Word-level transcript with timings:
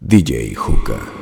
DJ 0.00 0.54
Hooker. 0.54 1.17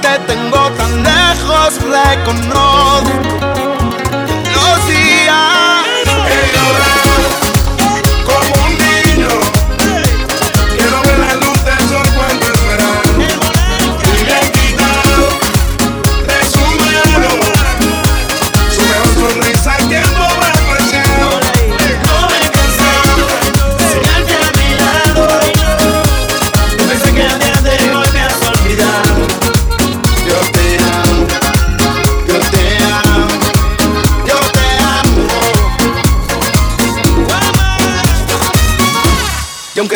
te 0.00 0.18
tengo 0.26 0.70
tan 0.72 1.02
lejos, 1.02 1.78
reconozco 1.82 3.47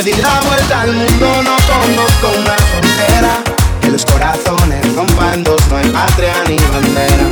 que 0.05 0.11
di 0.11 0.23
la 0.23 0.41
vuelta 0.47 0.81
al 0.83 0.93
mundo 0.93 1.43
no 1.43 1.57
conozco 1.71 2.41
una 2.41 2.57
frontera. 2.57 3.43
Que 3.81 3.91
los 3.91 4.05
corazones 4.05 4.95
rompan 4.95 5.45
dos, 5.45 5.61
no 5.69 5.77
hay 5.77 5.89
patria 5.91 6.35
ni 6.49 6.57
bandera. 6.57 7.27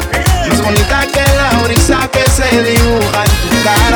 Más 0.48 0.62
bonita 0.62 1.06
que 1.12 1.24
la 1.36 1.62
brisa 1.64 2.08
que 2.12 2.24
se 2.30 2.62
dibuja 2.62 3.24
en 3.24 3.32
tu 3.42 3.62
cara 3.64 3.89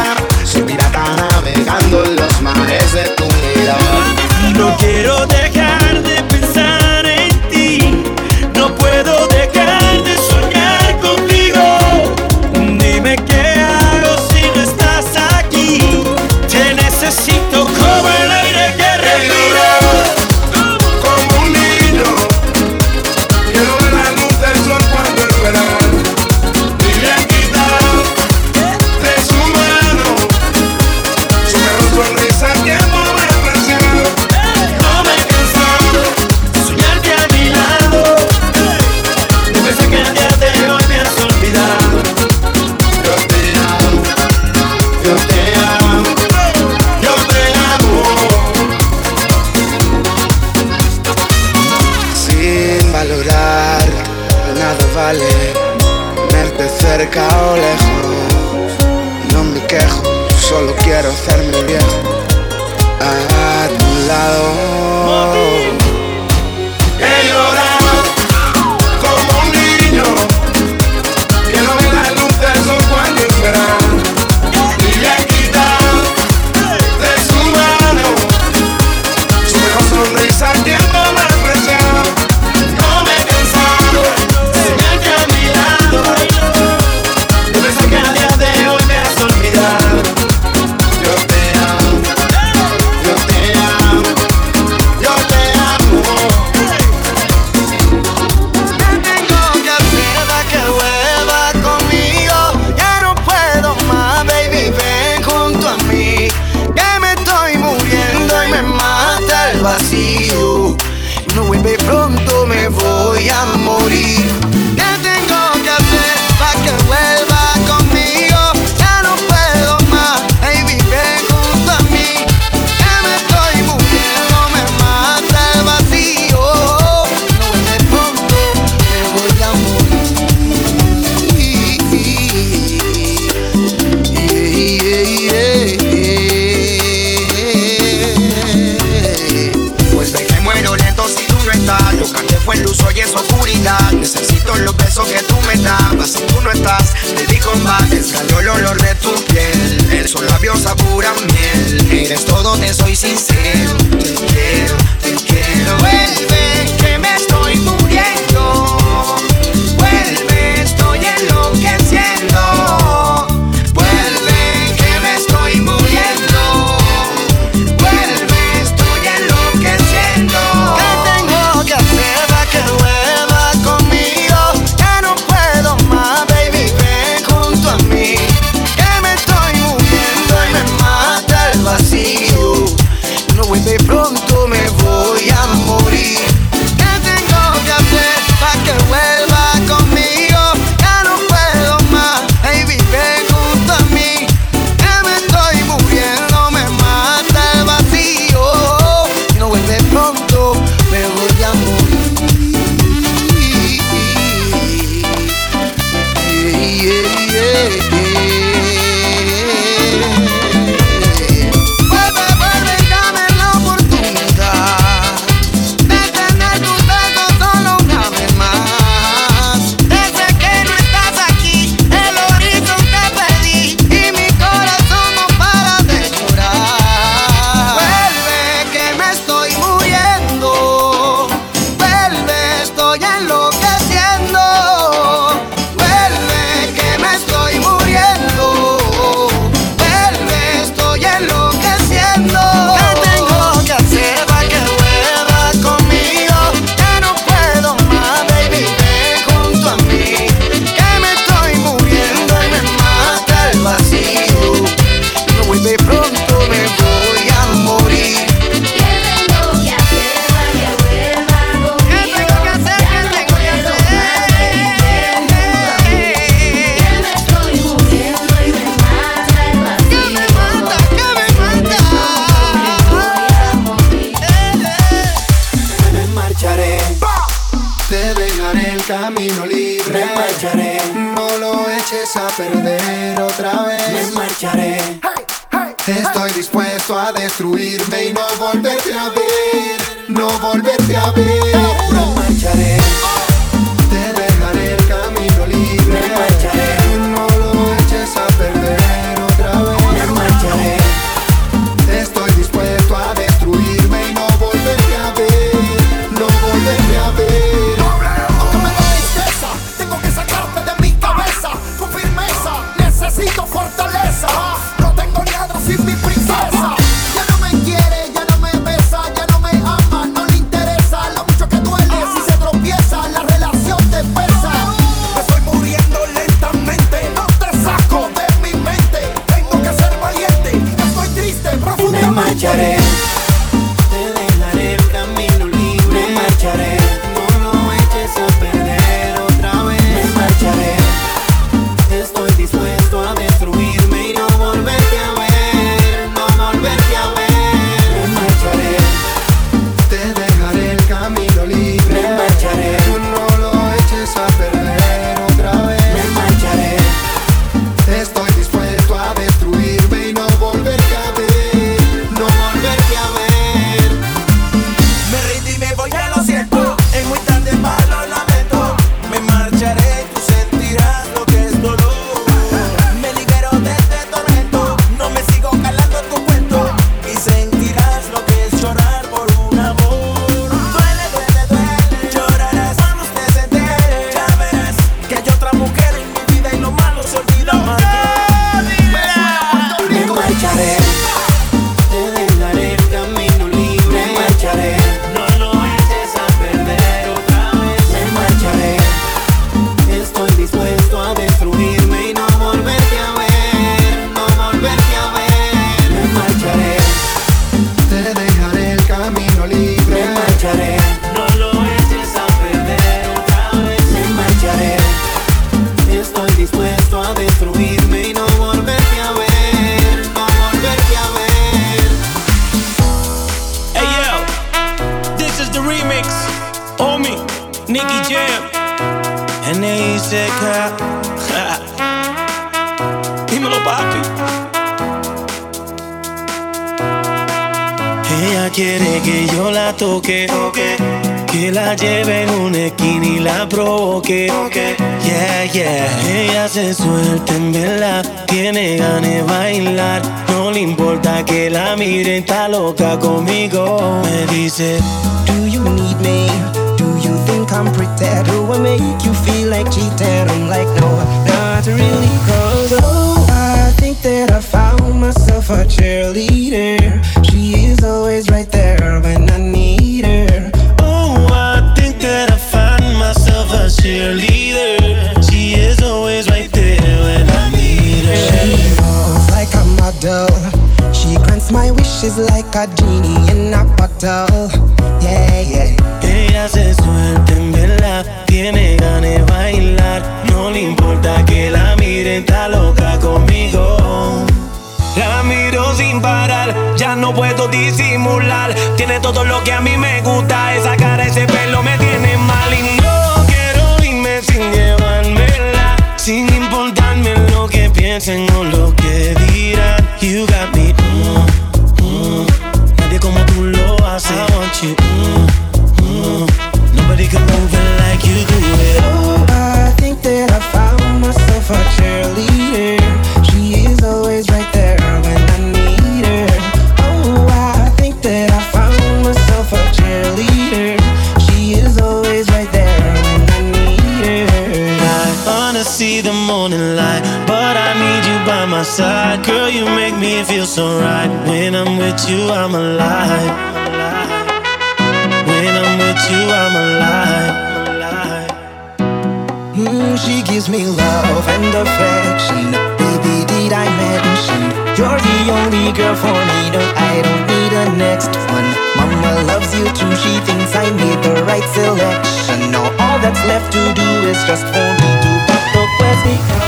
girl 555.74 555.94
for 555.96 556.14
me, 556.14 556.50
no, 556.54 556.62
I 556.78 557.02
don't 557.02 557.26
need 557.26 557.52
a 557.52 557.66
next 557.76 558.14
one. 558.30 558.48
Mama 558.76 559.22
loves 559.26 559.50
you 559.54 559.66
too, 559.74 559.90
she 559.96 560.14
thinks 560.22 560.54
I 560.54 560.70
made 560.70 561.02
the 561.02 561.24
right 561.24 561.46
selection. 561.50 562.50
Now 562.50 562.64
all 562.78 562.98
that's 563.02 563.22
left 563.26 563.52
to 563.52 563.62
do 563.74 563.88
is 564.08 564.18
just 564.24 564.46
for 564.46 564.68
me 564.80 564.90
to 565.02 565.12
pop 565.26 565.44
the 565.52 565.64
question. 565.78 566.43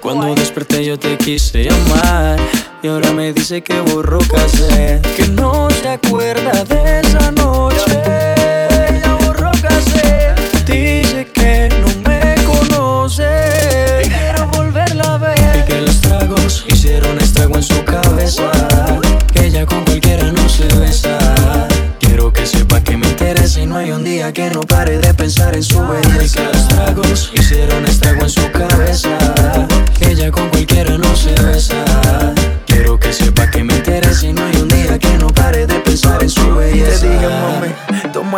Cuando 0.00 0.34
desperté 0.34 0.84
yo 0.84 0.98
te 0.98 1.16
quise 1.16 1.64
llamar 1.64 2.38
Y 2.82 2.88
ahora 2.88 3.10
me 3.12 3.32
dice 3.32 3.62
que 3.62 3.80
borró 3.80 4.18
casé 4.18 4.85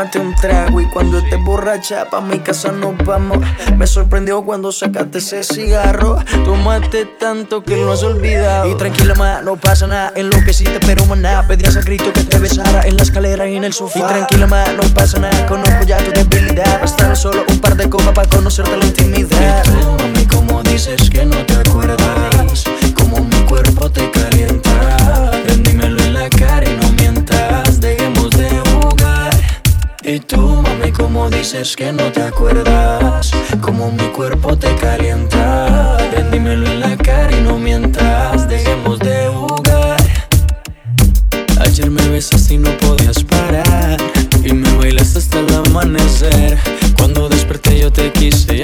tómate 0.08 0.18
un 0.20 0.34
trago 0.34 0.80
y 0.80 0.86
cuando 0.86 1.18
estés 1.18 1.42
borracha 1.42 2.08
pa' 2.10 2.20
mi 2.20 2.38
casa 2.38 2.72
nos 2.72 2.96
vamos. 3.04 3.38
Me 3.76 3.86
sorprendió 3.86 4.42
cuando 4.42 4.72
sacaste 4.72 5.18
ese 5.18 5.42
cigarro. 5.42 6.18
Tomaste 6.44 7.06
tanto 7.18 7.62
que 7.62 7.76
lo 7.76 7.92
has 7.92 8.02
olvidado. 8.02 8.70
Y 8.70 8.74
tranquila, 8.76 9.14
ma, 9.14 9.40
no 9.42 9.56
pasa 9.56 9.86
nada. 9.86 10.12
En 10.14 10.30
lo 10.30 10.42
que 10.44 10.52
sí 10.52 10.64
te 10.64 10.80
pero 10.80 11.04
maná. 11.06 11.46
Pedías 11.46 11.76
a 11.76 11.80
grito 11.80 12.12
que 12.12 12.24
te 12.24 12.38
besara 12.38 12.82
en 12.86 12.96
la 12.96 13.02
escalera 13.02 13.48
y 13.48 13.56
en 13.56 13.64
el 13.64 13.72
sofá. 13.72 13.98
Y 13.98 14.02
tranquila, 14.02 14.46
ma, 14.46 14.64
no 14.76 14.82
pasa 14.94 15.18
nada. 15.18 15.46
Conozco 15.46 15.84
ya 15.84 15.98
tu 15.98 16.10
debilidad. 16.12 16.80
Bastaron 16.80 17.16
solo 17.16 17.44
un 17.48 17.58
par 17.60 17.76
de 17.76 17.88
copas 17.88 18.12
para 18.14 18.28
conocerte 18.28 18.76
la 18.76 18.86
intimidad. 18.86 19.64
Y 19.64 19.70
tú, 19.70 19.90
mami, 19.98 20.26
como 20.26 20.62
dices 20.62 21.10
que 21.10 21.24
no 21.26 21.36
te 21.44 21.54
acuerdas 21.54 22.64
Como 22.94 23.24
mi 23.24 23.40
cuerpo 23.44 23.90
te 23.90 24.07
dices 31.30 31.76
que 31.76 31.92
no 31.92 32.10
te 32.12 32.22
acuerdas 32.22 33.30
Como 33.60 33.90
mi 33.90 34.04
cuerpo 34.08 34.56
te 34.56 34.74
calienta. 34.76 35.96
Ven, 36.12 36.30
dímelo 36.30 36.66
en 36.66 36.80
la 36.80 36.96
cara 36.96 37.36
y 37.36 37.40
no 37.42 37.58
mientas 37.58 38.48
Dejemos 38.48 38.98
de 38.98 39.28
jugar. 39.28 39.96
Ayer 41.60 41.90
me 41.90 42.06
besaste 42.08 42.54
y 42.54 42.58
no 42.58 42.70
podías 42.78 43.22
parar 43.24 43.96
Y 44.44 44.52
me 44.52 44.70
bailaste 44.76 45.18
hasta 45.18 45.40
el 45.40 45.54
amanecer. 45.54 46.58
Cuando 46.96 47.28
desperté 47.28 47.78
yo 47.80 47.92
te 47.92 48.12
quise 48.12 48.57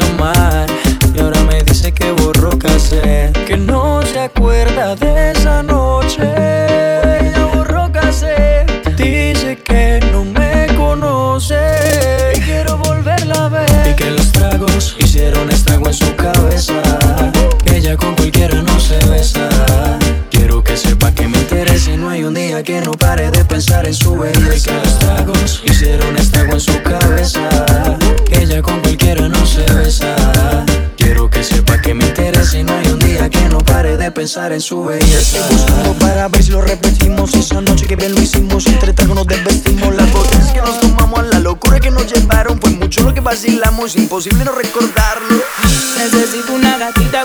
pensar 34.35 34.53
en 34.53 34.61
su 34.61 34.83
belleza. 34.83 35.47
Buscando 35.49 35.93
para 36.01 36.27
ver 36.29 36.43
si 36.43 36.51
lo 36.51 36.61
repetimos 36.61 37.33
Esa 37.35 37.61
noche 37.61 37.87
que 37.87 37.95
bien 37.95 38.13
lo 38.15 38.21
hicimos. 38.21 38.67
Entre 38.67 38.93
tragos 38.93 39.15
nos 39.15 39.27
desvestimos 39.29 39.95
Las 39.95 40.13
botellas 40.13 40.51
que 40.51 40.61
nos 40.61 40.81
tomamos 40.81 41.21
A 41.21 41.23
la 41.23 41.39
locura 41.39 41.79
que 41.79 41.91
nos 41.93 42.13
llevaron. 42.13 42.61
Fue 42.61 42.71
mucho 42.71 43.05
lo 43.05 43.15
que 43.15 43.21
vacilamos 43.21 43.95
Imposible 43.95 44.45
no 44.45 44.53
recordarlo. 44.53 45.41
Necesito 45.99 46.53
una 46.53 46.77
gatita 46.79 47.24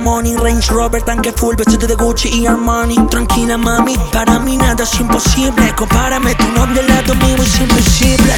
money 0.00 0.36
Range 0.36 0.66
Rover, 0.70 1.02
tanque 1.02 1.32
full, 1.32 1.56
vestido 1.56 1.86
de 1.86 1.94
Gucci 1.94 2.28
y 2.28 2.46
Armani. 2.46 2.96
Tranquila 3.08 3.56
mami, 3.56 3.96
para 4.12 4.38
mí 4.38 4.56
nada 4.56 4.84
es 4.84 5.00
imposible. 5.00 5.74
Compárame 5.76 6.34
tu 6.34 6.48
nombre 6.48 6.80
al 6.80 6.88
lado 6.88 7.14
mío 7.16 7.36
es 7.40 7.60
invisible. 7.60 8.32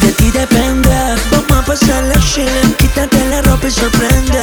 De 0.00 0.12
ti 0.12 0.30
depende, 0.30 0.90
vamos 1.30 1.52
a 1.52 1.64
pasar 1.64 2.02
la 2.04 2.18
chile 2.20 2.60
Quítate 2.78 3.18
la 3.28 3.42
ropa 3.42 3.68
y 3.68 3.70
sorprende. 3.70 4.40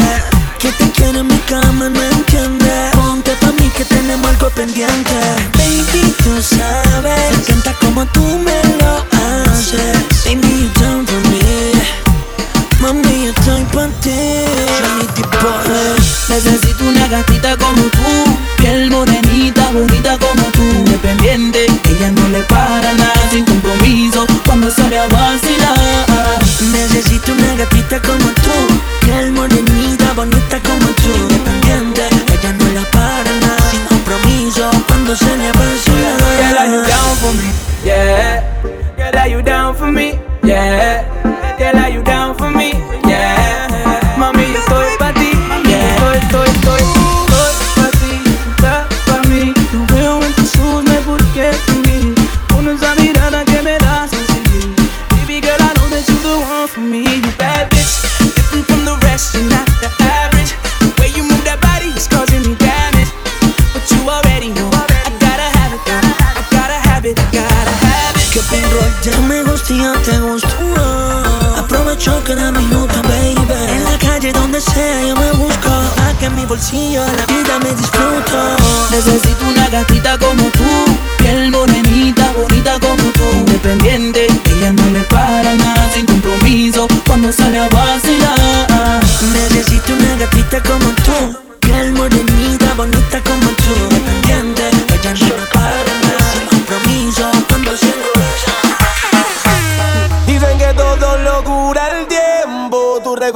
Que 0.57 0.71
te 0.73 0.91
quiero 0.91 1.19
en 1.19 1.27
mi 1.27 1.37
cama, 1.39 1.89
no 1.89 2.03
entiende 2.03 2.91
Ponte 2.93 3.31
pa' 3.41 3.51
mí 3.53 3.69
que 3.75 3.85
tenemos 3.85 4.29
algo 4.29 4.49
pendiente. 4.49 5.15
Baby, 5.57 6.13
tú 6.23 6.41
sabes, 6.41 7.31
me 7.31 7.35
encanta 7.35 7.73
como 7.81 8.05
tú 8.07 8.21
me 8.21 8.61
lo 8.79 9.05
haces. 9.11 9.97
Baby, 10.25 10.63
you 10.63 10.69
done 10.81 11.05
for 11.05 11.29
me 11.29 11.78
Mami, 12.81 13.25
yo 13.25 13.31
estoy 13.31 13.63
pa' 13.73 13.87
ti. 14.01 14.15
Trinity 14.79 15.21
Boy 15.21 15.99
Necesito 16.29 16.83
una 16.85 17.07
gatita 17.07 17.57
como 17.57 17.81
tú, 17.81 18.37
piel 18.57 18.89
morenita, 18.89 19.71
bonita 19.71 20.17
como 20.17 20.43
tú, 20.53 20.61
independiente. 20.61 21.65
Ella 21.65 22.11
no 22.11 22.29
le 22.29 22.41
para 22.43 22.93
nada, 22.93 23.29
sin 23.31 23.45
compromiso, 23.45 24.25
cuando 24.45 24.71
sale 24.71 24.97
a 24.97 25.07
vacilar. 25.07 26.39
Necesito 26.71 27.33
una 27.33 27.55
gatita 27.55 28.01
como 28.01 28.25
tú. 28.43 28.79
Piel 29.01 29.31
morenita, 29.31 30.13
bonita 30.13 30.59
como 30.61 30.87
tú 30.87 31.28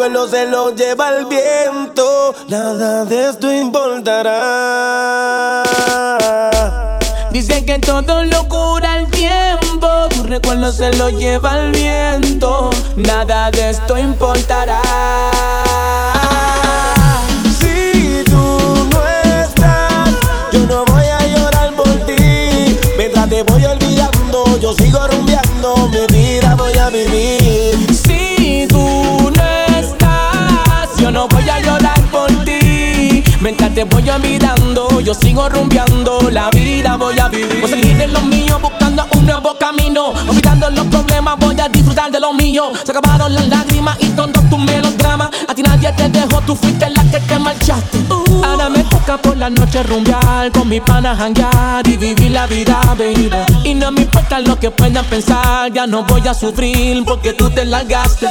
vuelo 0.03 0.27
se 0.27 0.45
lo 0.47 0.75
lleva 0.75 1.15
el 1.15 1.25
viento. 1.27 2.35
Nada 2.49 3.05
de 3.05 3.29
esto 3.29 3.49
importará. 3.53 4.33
Dice 7.31 7.63
que 7.63 7.79
todo 7.79 8.25
lo 8.25 8.49
cura 8.49 8.99
el 8.99 9.09
tiempo. 9.09 9.87
Tu 10.09 10.23
recuerdo 10.23 10.73
se 10.73 10.91
lo 10.97 11.09
lleva 11.09 11.57
el 11.57 11.71
viento. 11.71 12.69
Nada 12.97 13.49
de 13.51 13.69
esto 13.69 13.97
importará. 13.97 14.81
Si 17.59 18.23
tú 18.25 18.89
no 18.91 19.07
estás, 19.41 20.09
yo 20.51 20.59
no 20.67 20.83
voy 20.83 21.05
a 21.05 21.27
llorar 21.27 21.73
por 21.75 21.93
ti. 22.05 22.77
Mientras 22.97 23.29
te 23.29 23.43
voy 23.43 23.63
olvidando, 23.63 24.59
yo 24.59 24.73
sigo 24.73 25.07
rumbeando 25.07 25.87
mi 25.87 26.05
vida. 26.07 26.22
Mientras 33.43 33.75
te 33.75 33.83
voy 33.83 34.09
olvidando, 34.09 35.01
yo 35.01 35.13
sigo 35.13 35.49
rumbeando, 35.49 36.29
la 36.31 36.49
vida 36.51 36.95
voy 36.95 37.19
a 37.19 37.27
vivir. 37.27 37.59
Voy 37.59 37.73
a 37.73 37.75
seguir 37.75 38.01
en 38.01 38.13
lo 38.13 38.21
mío, 38.21 38.57
buscando 38.93 39.17
un 39.17 39.25
nuevo 39.25 39.57
camino. 39.57 40.13
Olvidando 40.27 40.69
los 40.69 40.85
problemas, 40.87 41.37
voy 41.39 41.59
a 41.59 41.67
disfrutar 41.69 42.11
de 42.11 42.19
lo 42.19 42.33
mío. 42.33 42.71
Se 42.83 42.91
acabaron 42.91 43.33
las 43.33 43.47
lágrimas 43.47 43.97
y 43.99 44.07
todos 44.09 44.49
tus 44.49 44.59
melodramas. 44.59 45.29
A 45.47 45.53
ti 45.53 45.63
nadie 45.63 45.91
te 45.93 46.09
dejó, 46.09 46.41
tú 46.41 46.55
fuiste 46.55 46.89
la 46.89 47.03
que 47.03 47.19
te 47.19 47.39
marchaste. 47.39 47.99
Ahora 48.43 48.69
me 48.69 48.83
toca 48.83 49.17
por 49.17 49.37
la 49.37 49.49
noche 49.49 49.83
rumbear, 49.83 50.51
con 50.51 50.67
mi 50.67 50.79
pana 50.79 51.15
janguear 51.15 51.87
y 51.87 51.97
vivir 51.97 52.31
la 52.31 52.45
vida, 52.47 52.81
baby. 52.97 53.29
Y 53.63 53.73
no 53.73 53.91
me 53.91 54.01
importa 54.01 54.39
lo 54.39 54.59
que 54.59 54.69
puedan 54.71 55.05
pensar, 55.05 55.71
ya 55.71 55.87
no 55.87 56.03
voy 56.03 56.27
a 56.27 56.33
sufrir 56.33 57.03
porque 57.05 57.33
tú 57.33 57.49
te 57.49 57.65
largaste. 57.65 58.27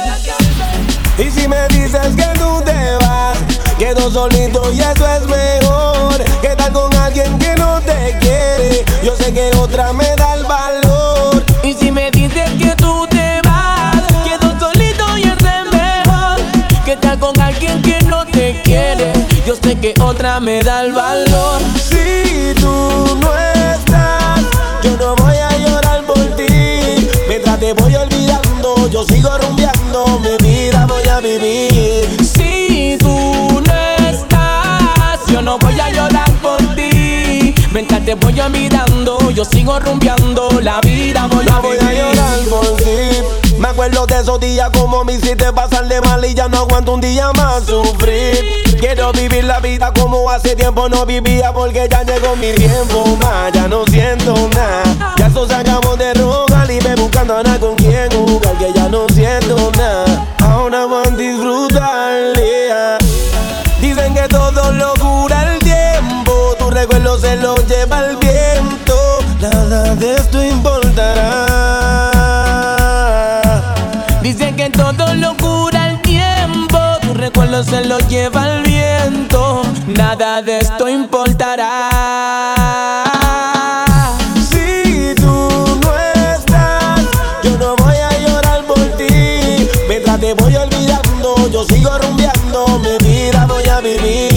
Y 1.17 1.29
si 1.29 1.47
me 1.47 1.67
dices 1.69 2.15
que 2.15 2.39
tú 2.39 2.61
te 2.65 2.95
vas, 3.01 3.37
quedo 3.77 4.09
solito 4.09 4.71
y 4.73 4.79
eso 4.79 5.07
es 5.07 5.27
mejor. 5.27 6.23
Que 6.41 6.47
estar 6.47 6.71
con 6.71 6.92
alguien 7.13 7.37
que 7.37 7.55
no 7.57 7.79
te 7.81 8.17
quiere, 8.19 8.83
yo 9.03 9.15
sé 9.15 9.31
que 9.31 9.51
otra 9.57 9.93
me 9.93 10.15
da 10.15 10.33
el 10.33 10.45
valor. 10.45 11.43
Y 11.63 11.73
si 11.73 11.91
me 11.91 12.09
dices 12.09 12.49
que 12.59 12.75
tú 12.75 13.05
te 13.07 13.39
vas, 13.43 14.01
quedo 14.25 14.59
solito 14.59 15.17
y 15.19 15.23
es 15.23 15.41
mejor. 15.43 16.37
Que 16.83 16.93
estar 16.93 17.19
con 17.19 17.39
alguien 17.39 17.83
que 17.83 18.01
no 18.03 18.25
te 18.25 18.59
quiere, 18.63 19.13
yo 19.45 19.55
sé 19.55 19.75
que 19.75 19.93
otra 20.01 20.39
me 20.39 20.63
da 20.63 20.85
el 20.85 20.93
valor. 20.93 21.61
Si 21.75 22.53
tú 22.59 23.17
no 23.21 23.29
estás, 23.75 24.41
yo 24.81 24.97
no 24.97 25.15
voy 25.15 25.35
a 25.35 25.55
llorar 25.59 26.03
por 26.05 26.25
ti. 26.35 27.09
Mientras 27.27 27.59
te 27.59 27.73
voy 27.73 27.95
olvidando, 27.95 28.89
yo 28.89 29.03
sigo 29.03 29.37
rumbeando, 29.37 30.19
mi 30.19 30.35
vida 30.47 30.87
voy 30.87 31.07
a 31.07 31.19
vivir. 31.19 31.72
Te 38.19 38.25
voy 38.25 38.39
olvidando, 38.39 39.31
yo 39.31 39.43
sigo 39.45 39.79
rumbeando, 39.79 40.49
la 40.61 40.79
vida 40.81 41.27
voy 41.27 41.45
a 41.47 41.53
No 41.53 41.61
voy 41.61 41.77
a 41.77 41.93
llorar 41.93 42.39
por 42.49 42.75
ti. 42.77 43.57
Me 43.57 43.67
acuerdo 43.69 44.05
de 44.05 44.19
esos 44.19 44.39
días 44.39 44.69
como 44.71 45.03
me 45.03 45.13
hiciste 45.13 45.51
pasarle 45.53 46.01
mal 46.01 46.23
y 46.25 46.33
ya 46.33 46.47
no 46.47 46.59
aguanto 46.59 46.93
un 46.93 47.01
día 47.01 47.31
más 47.33 47.65
sufrir. 47.65 48.37
Quiero 48.79 49.11
vivir 49.13 49.45
la 49.45 49.59
vida 49.59 49.91
como 49.93 50.29
hace 50.29 50.55
tiempo 50.55 50.89
no 50.89 51.05
vivía 51.05 51.53
porque 51.53 51.87
ya 51.89 52.03
llegó 52.03 52.35
mi 52.35 52.51
tiempo 52.53 53.17
más. 53.21 53.51
Ya 53.53 53.67
no 53.67 53.85
siento 53.85 54.33
nada. 54.53 55.15
Ya 55.17 55.27
eso 55.27 55.47
se 55.47 55.55
acabó 55.55 55.95
de 55.95 56.13
rogar 56.13 56.69
y 56.69 56.81
me 56.81 56.95
buscando 56.95 57.37
a 57.37 57.43
nada 57.43 57.59
con 57.59 57.75
quien 57.75 58.11
jugar 58.11 58.57
que 58.57 58.73
ya 58.73 58.89
no 58.89 59.07
siento 59.13 59.71
nada. 59.77 60.27
Ahora 60.39 60.85
voy 60.85 61.07
a 61.07 61.09
disfrutar. 61.11 62.02
Recuerdo 66.83 67.17
se 67.17 67.37
lo 67.37 67.55
lleva 67.65 67.99
el 67.99 68.17
viento. 68.17 68.95
Nada 69.39 69.95
de 69.95 70.15
esto 70.15 70.43
importará. 70.43 71.29
Dicen 74.21 74.57
que 74.57 74.69
todo 74.69 75.13
lo 75.15 75.35
cura 75.37 75.91
el 75.91 76.01
tiempo, 76.01 76.77
tu 77.01 77.13
recuerdo 77.13 77.63
se 77.63 77.85
lo 77.85 77.99
lleva 78.09 78.49
el 78.49 78.63
viento, 78.63 79.61
nada 79.87 80.41
de 80.41 80.59
esto 80.59 80.89
importará. 80.89 81.89
Si 84.49 85.15
tú 85.15 85.79
no 85.83 85.93
estás, 86.33 87.01
yo 87.43 87.57
no 87.59 87.77
voy 87.77 87.95
a 87.95 88.11
llorar 88.19 88.65
por 88.65 88.81
ti. 88.97 89.69
Mientras 89.87 90.19
te 90.19 90.33
voy 90.33 90.55
olvidando, 90.55 91.49
yo 91.49 91.63
sigo 91.63 91.97
rumbeando, 91.97 92.79
mi 92.79 92.97
vida 93.07 93.45
voy 93.45 93.67
a 93.69 93.79
vivir. 93.79 94.32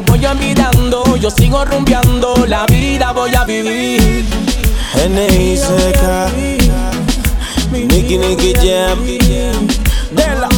Te 0.00 0.12
voy 0.12 0.24
olvidando, 0.26 1.16
yo 1.16 1.28
sigo 1.28 1.64
rumbeando, 1.64 2.46
la 2.46 2.66
vida 2.66 3.10
voy 3.12 3.34
a 3.34 3.44
vivir. 3.44 4.24
N.I.C.K. 4.94 6.30
Nicky 7.72 8.18
Nicky 8.18 8.52
Jam. 8.54 8.98
Dela. 10.12 10.48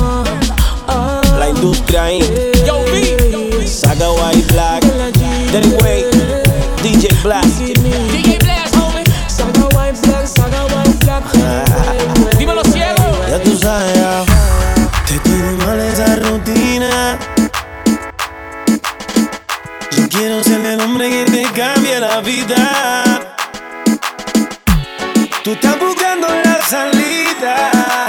La 1.39 1.49
industria 1.49 2.13
Inc. 2.13 2.25
Yo, 2.67 2.85
B. 2.85 3.67
Saga 3.67 4.11
White 4.11 4.53
Black. 4.53 4.85
Danny 5.53 5.75
Way. 5.83 6.05
DJ 6.83 7.09
Blast. 7.23 7.70
Hombre 21.01 21.25
que 21.25 21.31
te 21.31 21.43
cambie 21.53 21.99
la 21.99 22.21
vida. 22.21 23.37
Tú 25.43 25.53
estás 25.53 25.79
buscando 25.79 26.29
la 26.45 26.61
salida. 26.63 28.00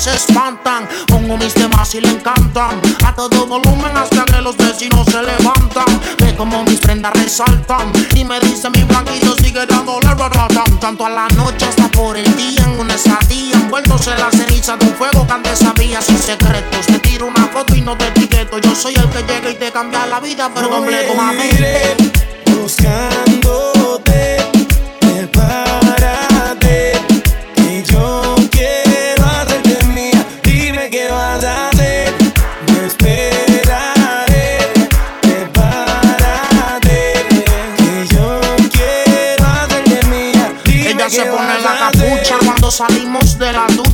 Se 0.00 0.14
espantan. 0.14 0.88
Pongo 1.06 1.36
mis 1.36 1.52
temas 1.52 1.94
y 1.94 2.00
le 2.00 2.08
encantan. 2.08 2.80
A 3.04 3.14
todo 3.14 3.46
volumen 3.46 3.94
hasta 3.96 4.24
que 4.24 4.40
los 4.40 4.56
vecinos 4.56 5.06
se 5.06 5.22
levantan. 5.22 6.00
Ve 6.18 6.34
como 6.36 6.64
mis 6.64 6.80
prendas 6.80 7.12
resaltan. 7.12 7.92
Y 8.14 8.24
me 8.24 8.40
dice 8.40 8.70
mi 8.70 8.82
blanquillo 8.84 9.34
sigue 9.36 9.66
dándole 9.66 10.08
ratatam. 10.08 10.80
Tanto 10.80 11.04
a 11.04 11.10
la 11.10 11.28
noche 11.28 11.66
hasta 11.66 11.88
por 11.88 12.16
el 12.16 12.36
día 12.36 12.64
en 12.64 12.80
una 12.80 12.94
estadía. 12.94 13.54
Envueltos 13.54 14.06
en 14.06 14.18
la 14.18 14.30
ceniza 14.30 14.76
de 14.76 14.86
un 14.86 14.94
fuego 14.94 15.26
que 15.26 15.32
antes 15.32 15.58
sabía 15.58 16.00
sin 16.00 16.18
secretos. 16.18 16.86
Te 16.86 16.98
tiro 17.00 17.26
una 17.26 17.46
foto 17.48 17.74
y 17.74 17.82
no 17.82 17.96
te 17.96 18.08
etiqueto. 18.08 18.58
Yo 18.58 18.74
soy 18.74 18.94
el 18.94 19.08
que 19.10 19.22
llega 19.22 19.50
y 19.50 19.54
te 19.54 19.70
cambia 19.70 20.06
la 20.06 20.20
vida, 20.20 20.50
pero 20.54 20.70
completo, 20.70 21.14
mami. 21.14 21.44
Iré 21.44 21.96
buscándote, 22.56 24.39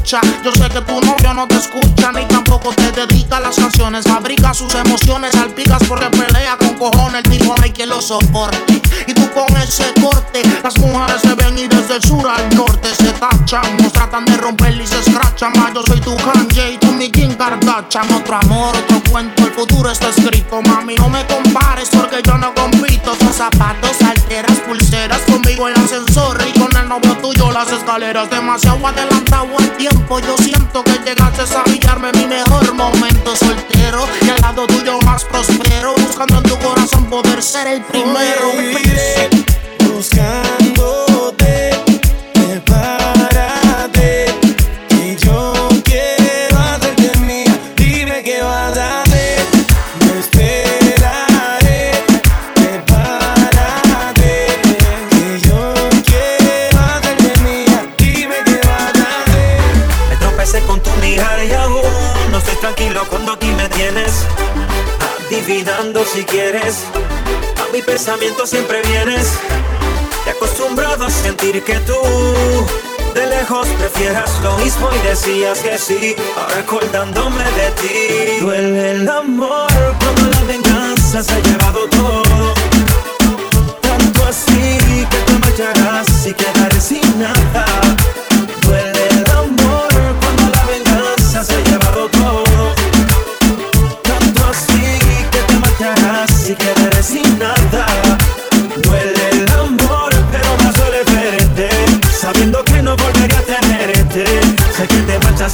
Yo 0.07 0.53
sé 0.53 0.69
que 0.69 0.81
tu 0.83 1.01
novio 1.01 1.35
no 1.35 1.49
te 1.49 1.57
escucha 1.57 2.13
ni 2.13 2.25
tampoco 2.27 2.73
te 2.73 2.93
dedica 2.93 3.41
las 3.41 3.57
canciones. 3.57 4.05
Fabrica 4.05 4.55
sus 4.55 4.73
emociones, 4.77 5.33
salpicas 5.33 5.83
porque 5.89 6.07
pelea 6.11 6.57
con 6.57 6.75
cojones. 6.75 7.25
El 7.25 7.31
tipo 7.39 7.53
no 7.57 7.65
hay 7.65 7.73
quien 7.73 7.89
lo 7.89 8.01
soporte. 8.01 8.76
Y 9.07 9.15
tú 9.15 9.23
con 9.33 9.57
ese 9.57 9.93
corte, 10.01 10.43
las 10.63 10.79
mujeres 10.79 11.21
se 11.23 11.35
ven 11.35 11.59
y 11.59 11.67
desde 11.69 11.97
el 11.97 12.03
sur 12.03 12.27
al 12.29 12.55
norte 12.57 12.89
se 12.95 13.13
tachan. 13.13 13.77
Nos 13.83 13.93
tratan 13.93 14.25
de 14.25 14.37
romper 14.37 14.75
y 14.81 14.87
se 14.87 14.99
escrachan. 15.01 15.53
Más 15.57 15.75
yo 15.75 15.83
soy 15.87 16.01
tu 16.01 16.17
Kanye 16.17 16.73
y 16.73 16.79
tú 16.79 16.93
mi 16.93 17.11
Kim 17.11 17.35
Kardashian. 17.35 18.13
Otro 18.13 18.37
amor, 18.37 18.77
otro 18.77 19.03
cuento, 19.11 19.45
el 19.45 19.53
futuro 19.53 19.91
está 19.91 20.09
escrito. 20.09 20.63
Mami, 20.63 20.95
no 20.97 21.09
me 21.09 21.25
compares 21.27 21.89
porque 21.91 22.23
yo 22.25 22.39
no 22.39 22.55
compito. 22.55 23.15
Son 23.21 23.33
zapatos, 23.33 24.01
alteras, 24.03 24.59
pulseras 24.61 25.21
conmigo 25.23 25.69
en 25.69 25.79
ascensor 25.79 26.39
y 26.47 26.59
con 26.59 26.75
el 26.77 26.89
novio 26.89 27.17
tuyo 27.19 27.51
las 27.51 27.71
escaleras. 27.71 28.31
Demasiado 28.31 28.87
adelantado 28.87 29.49
el 29.59 29.71
tiempo. 29.77 30.21
Yo 30.21 30.37
siento 30.39 30.83
que 30.85 30.99
llegaste 31.05 31.43
a 31.57 31.65
pillarme 31.65 32.13
mi 32.13 32.27
mejor 32.27 32.75
momento 32.75 33.37
soltero 33.37 34.07
y 34.23 34.31
al 34.31 34.41
lado 34.41 34.67
tuyo 34.67 34.99
más 35.05 35.25
prospero. 35.25 35.95
Buscando 35.97 36.39
en 36.39 36.43
tu 36.45 36.59
corazón 36.59 37.05
poder 37.07 37.43
ser 37.43 37.67
el 37.67 37.83
primero. 37.83 38.86
Buscándote, 39.93 41.71
prepárate, 42.35 44.27
que 44.89 45.17
yo 45.17 45.69
quiero 45.85 46.59
hacerte 46.59 47.19
mía. 47.21 47.55
Dime 47.77 48.23
qué 48.23 48.43
vas 48.43 48.77
a 48.77 49.03
hacer, 49.03 49.41
me 50.01 50.21
esperaré. 50.21 51.93
Prepárate, 52.55 54.47
que 55.11 55.41
yo 55.47 55.75
quiero 56.05 56.79
hacerte 56.81 57.31
mía. 57.43 57.79
Dime 57.99 58.37
qué 58.45 58.59
vas 58.67 58.95
a 58.95 59.23
hacer. 59.23 59.61
Me 60.11 60.17
tropecé 60.17 60.61
con 60.63 60.81
tu 60.81 60.91
mirar 61.01 61.45
y 61.45 61.53
aún 61.53 61.83
no 62.31 62.39
estoy 62.39 62.57
tranquilo 62.57 63.05
cuando 63.09 63.33
aquí 63.33 63.49
me 63.49 63.69
tienes. 63.69 64.13
Adivinando 65.29 66.05
si 66.05 66.25
quieres, 66.25 66.85
mi 67.77 67.83
pensamiento 67.83 68.47
siempre 68.47 68.81
vienes. 68.81 69.39
Te 70.25 70.31
acostumbrado 70.31 71.05
a 71.05 71.11
sentir 71.11 71.63
que 71.63 71.75
tú 71.81 72.01
de 73.15 73.27
lejos 73.27 73.69
prefieras 73.79 74.31
lo 74.43 74.57
mismo 74.57 74.89
y 74.95 75.07
decías 75.07 75.59
que 75.59 75.77
sí. 75.77 76.17
Ahora 76.39 76.61
acordándome 76.61 77.45
de 77.45 77.71
ti, 77.73 78.41
duele 78.41 78.93
el 78.93 79.09
amor 79.09 79.69
cuando 80.01 80.31
la 80.31 80.41
venganza 80.45 81.23
se 81.23 81.35
ha 81.35 81.41
llevado 81.41 81.87
todo. 81.91 82.55
Tanto 83.83 84.25
así 84.25 84.79
que 85.11 85.19
te 85.27 85.33
marcharás 85.39 86.27
y 86.27 86.33
quedaré 86.33 86.81
sin 86.81 87.19
nada. 87.19 87.67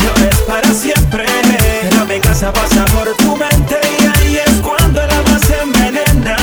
Es 0.01 0.41
para 0.43 0.73
siempre. 0.73 1.27
La 1.97 2.05
venganza 2.05 2.53
pasa 2.53 2.85
por 2.87 3.15
tu 3.17 3.37
mente 3.37 3.79
y 3.99 4.05
ahí 4.07 4.37
es 4.47 4.61
cuando 4.61 5.03
el 5.03 5.11
alma 5.11 5.39
se 5.47 5.61
envenena. 5.61 6.37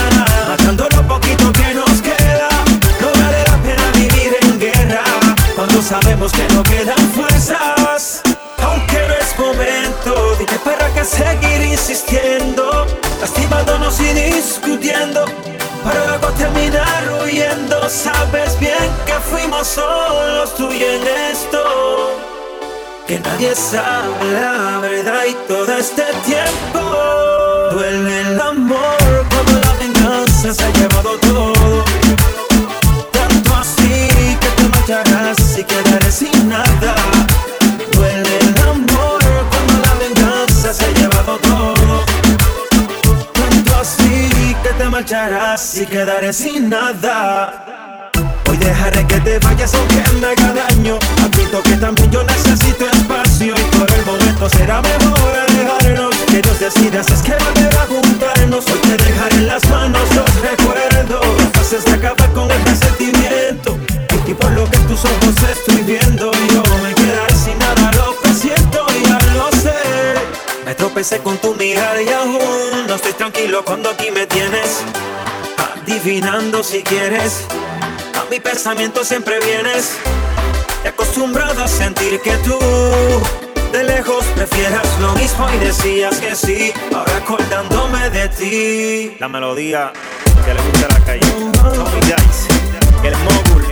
Matando 0.48 0.88
lo 0.96 1.08
poquito 1.08 1.52
que 1.54 1.74
nos 1.74 2.02
queda. 2.02 2.50
No 3.02 3.08
vale 3.22 3.44
la 3.48 3.58
pena 3.64 3.92
vivir 3.94 4.38
en 4.42 4.60
guerra. 4.60 5.04
Cuando 5.56 5.82
sabemos 5.82 6.32
que 6.32 6.48
no 6.54 6.64
quedan 6.64 7.12
fuerzas. 7.12 8.22
Aunque 8.62 9.00
no 9.08 9.14
es 9.14 9.40
momento, 9.40 10.36
dime 10.38 10.60
para 10.64 10.94
qué 10.94 11.04
seguir 11.06 11.62
insistiendo, 11.72 12.86
lastimándonos 13.22 14.00
y 14.02 14.14
discutiendo, 14.14 15.26
para 15.84 16.06
luego 16.08 16.28
terminar 16.34 17.04
huyendo. 17.24 17.90
Sabes 17.90 18.60
bien 18.60 18.92
que 19.06 19.14
fuimos 19.14 19.66
solos 19.68 20.54
tú 20.56 20.72
y 20.72 20.84
en 20.84 21.08
esto, 21.32 22.20
que 23.10 23.20
nadie 23.22 23.56
sabe 23.56 24.32
la 24.40 24.78
verdad 24.78 25.24
y 25.28 25.34
todo 25.48 25.76
este 25.76 26.04
tiempo 26.28 26.80
duele 27.72 28.22
el 28.22 28.40
amor 28.40 29.26
cuando 29.32 29.54
la 29.66 29.74
venganza 29.80 30.54
se 30.54 30.64
ha 30.64 30.72
llevado 30.74 31.18
todo. 31.18 31.86
Tanto 33.12 33.56
así 33.56 34.38
que 34.40 34.50
te 34.58 34.64
marcharás 34.70 35.58
y 35.58 35.64
quedaré 35.64 36.12
sin 36.12 36.50
nada. 36.50 36.94
Duele 37.94 38.40
el 38.42 38.62
amor 38.70 39.22
cuando 39.50 39.74
la 39.88 39.94
venganza 39.96 40.72
se 40.72 40.86
ha 40.86 40.92
llevado 40.92 41.40
todo. 41.40 42.06
Tanto 43.34 43.76
así 43.76 44.56
que 44.62 44.70
te 44.70 44.86
marcharás 44.88 45.80
y 45.80 45.86
quedaré 45.88 46.32
sin 46.32 46.70
nada. 46.70 47.79
Hoy 48.50 48.58
dejaré 48.58 49.06
que 49.06 49.20
te 49.20 49.38
vayas 49.40 49.74
aunque 49.76 50.02
me 50.20 50.28
haga 50.28 50.54
daño. 50.54 50.98
Admito 51.24 51.62
que 51.62 51.76
también 51.76 52.10
yo 52.10 52.24
necesito 52.24 52.90
espacio 52.90 53.54
y 53.56 53.78
por 53.78 53.92
el 53.94 54.06
momento 54.06 54.50
será 54.50 54.82
mejor 54.82 55.34
alejarnos. 55.48 56.16
Que 56.26 56.42
Dios 56.42 56.60
decida 56.60 57.04
si 57.04 57.14
es 57.14 57.22
que 57.22 57.36
volver 57.36 57.78
a 57.78 57.86
juntarnos. 57.86 58.66
Hoy 58.66 58.80
te 58.80 58.98
dejaré 58.98 59.36
en 59.36 59.48
las 59.48 59.70
manos 59.70 60.02
los 60.16 60.42
recuerdos. 60.42 61.26
Haces 61.60 61.86
de 61.86 61.92
acabar 61.92 62.32
con 62.34 62.50
el 62.50 62.66
resentimiento. 62.66 63.78
Y 64.26 64.34
por 64.34 64.52
lo 64.52 64.66
que 64.70 64.78
tus 64.80 65.06
ojos 65.06 65.36
estoy 65.52 65.84
viendo, 65.84 66.32
yo 66.32 66.64
me 66.84 66.94
quedaré 66.96 67.36
sin 67.36 67.58
nada. 67.60 67.92
Lo 67.98 68.20
que 68.20 68.34
siento 68.34 68.86
ya 69.06 69.20
lo 69.36 69.52
sé. 69.62 69.74
Me 70.66 70.74
tropecé 70.74 71.20
con 71.20 71.38
tu 71.38 71.54
mirar 71.54 72.02
y 72.02 72.10
aún 72.10 72.88
no 72.88 72.96
estoy 72.96 73.14
tranquilo 73.14 73.64
cuando 73.64 73.92
aquí 73.92 74.10
me 74.12 74.26
tienes. 74.26 74.82
Adivinando 75.86 76.64
si 76.64 76.82
quieres. 76.82 77.46
A 78.20 78.26
mi 78.30 78.38
pensamiento 78.38 79.06
siempre 79.06 79.40
vienes. 79.40 79.94
Te 80.84 80.90
acostumbrado 80.90 81.64
a 81.64 81.68
sentir 81.70 82.20
que 82.20 82.36
tú 82.40 82.60
de 83.72 83.84
lejos 83.86 84.26
prefieras 84.36 84.86
lo 85.00 85.14
mismo 85.14 85.48
y 85.54 85.58
decías 85.60 86.18
que 86.18 86.36
sí. 86.36 86.74
Ahora 86.94 87.16
acordándome 87.16 88.10
de 88.10 88.28
ti. 88.28 89.16
La 89.20 89.30
melodía 89.30 89.94
que 90.44 90.54
le 90.54 90.62
gusta 90.62 90.88
a 90.88 91.00
la 91.00 91.06
calle. 91.06 91.32
Tommy 91.54 92.02
Dice, 92.02 92.50
el 93.04 93.16
mogul, 93.20 93.66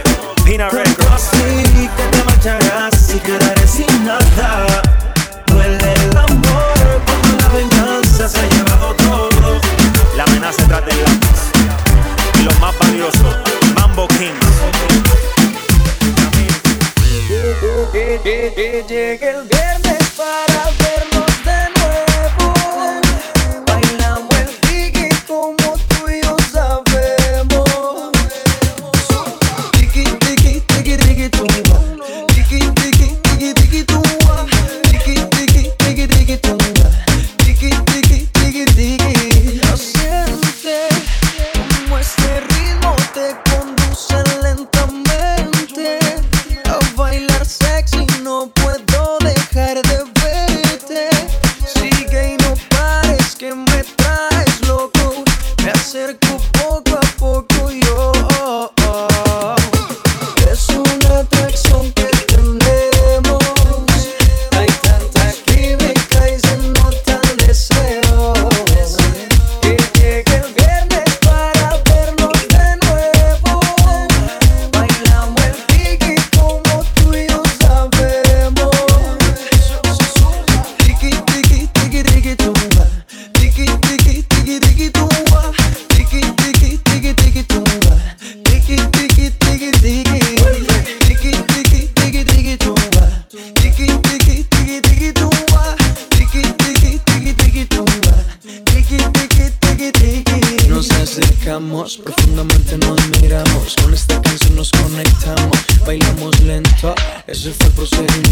Pina 0.45 0.69
Records. 0.69 1.11
Así 1.11 1.89
que 1.97 2.17
te 2.17 2.23
marcharás 2.23 3.15
y 3.15 3.19
quedaré 3.19 3.67
sin 3.67 4.05
nada. 4.05 4.81
Duele 5.47 5.93
el 5.93 6.17
amor 6.17 7.01
cuando 7.05 7.37
la 7.37 7.49
venganza 7.49 8.29
se 8.29 8.39
ha 8.39 8.47
llevado 8.47 8.95
todo. 8.95 9.59
La 10.15 10.23
amenaza 10.23 10.61
detrás 10.61 10.85
del 10.85 11.03
lápiz. 11.03 11.51
Y 12.39 12.43
lo 12.43 12.51
más 12.61 12.79
valioso, 12.79 13.46
Mambo 13.97 14.07
Kings. 14.09 14.45
Que, 17.91 18.19
que- 18.23 18.53
que 18.53 18.85
llegue 18.87 19.29
el 19.31 19.43
viernes 19.47 20.03
para 20.15 20.65
vernos 20.77 21.06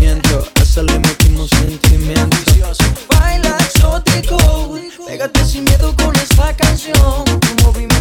siento. 0.06 0.44
Hasta 0.62 0.84
le 0.84 1.00
metimos 1.00 1.50
sentimiento. 1.50 2.38
Baila 3.10 3.58
exótico, 3.60 4.38
pégate 5.08 5.46
sin 5.46 5.64
miedo 5.64 5.96
con 5.96 6.16
esta 6.16 6.56
canción. 6.56 7.26
Tu 7.26 7.64
movimiento 7.64 7.95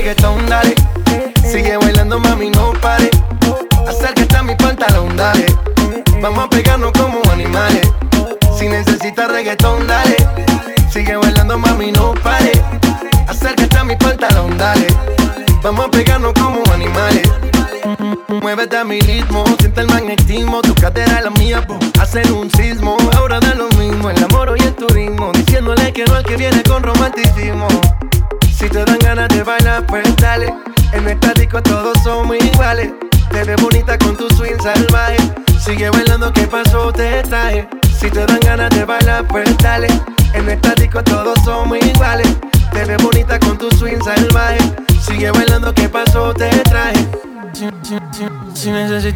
necesitas 0.00 0.24
reggaetón, 0.24 0.46
dale. 0.46 0.69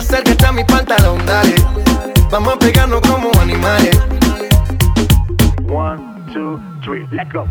Acércate 0.00 0.46
a 0.46 0.50
mi 0.50 0.64
pantalón, 0.64 1.18
dale. 1.26 1.54
Vamos 2.30 2.54
a 2.54 2.58
pegarnos 2.58 3.02
como 3.02 3.30
animales. 3.38 4.00
One, 5.68 6.00
two, 6.32 6.58
three, 6.82 7.06
let 7.12 7.30
go. 7.30 7.44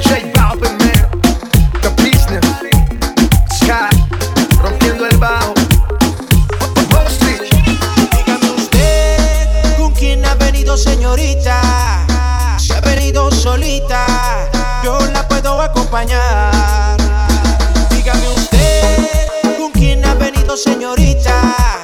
J 0.00 0.32
Balvin, 0.34 0.72
man. 0.78 1.10
The 1.82 1.90
business. 2.02 2.42
Sky. 3.52 3.90
Rompiendo 4.62 5.06
el 5.06 5.18
bajo. 5.18 5.52
Wall 6.90 7.06
Street. 7.08 7.42
Dígame 8.16 8.50
usted 8.56 9.76
con 9.76 9.92
quién 9.92 10.24
ha 10.24 10.34
venido, 10.36 10.78
señorita. 10.78 12.06
Si 12.58 12.72
ha 12.72 12.80
venido 12.80 13.30
solita, 13.30 14.06
yo 14.82 14.98
la 15.12 15.28
puedo 15.28 15.60
acompañar. 15.60 17.01
Señorita. 20.56 21.81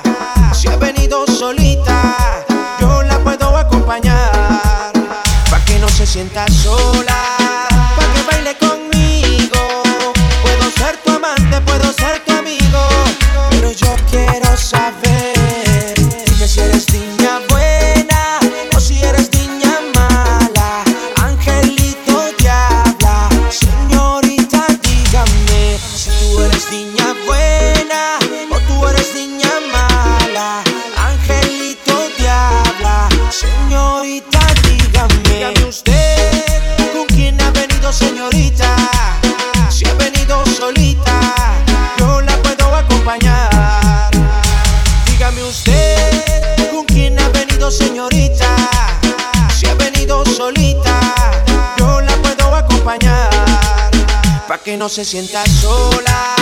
Que 54.68 54.76
no 54.76 54.90
se 54.90 55.02
sienta 55.02 55.42
sola, 55.62 56.36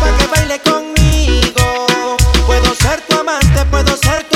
pa' 0.00 0.16
que 0.16 0.26
baile 0.28 0.60
conmigo. 0.60 1.86
Puedo 2.46 2.72
ser 2.72 3.00
tu 3.08 3.18
amante, 3.18 3.64
puedo 3.68 3.96
ser 3.96 4.22
tu 4.28 4.33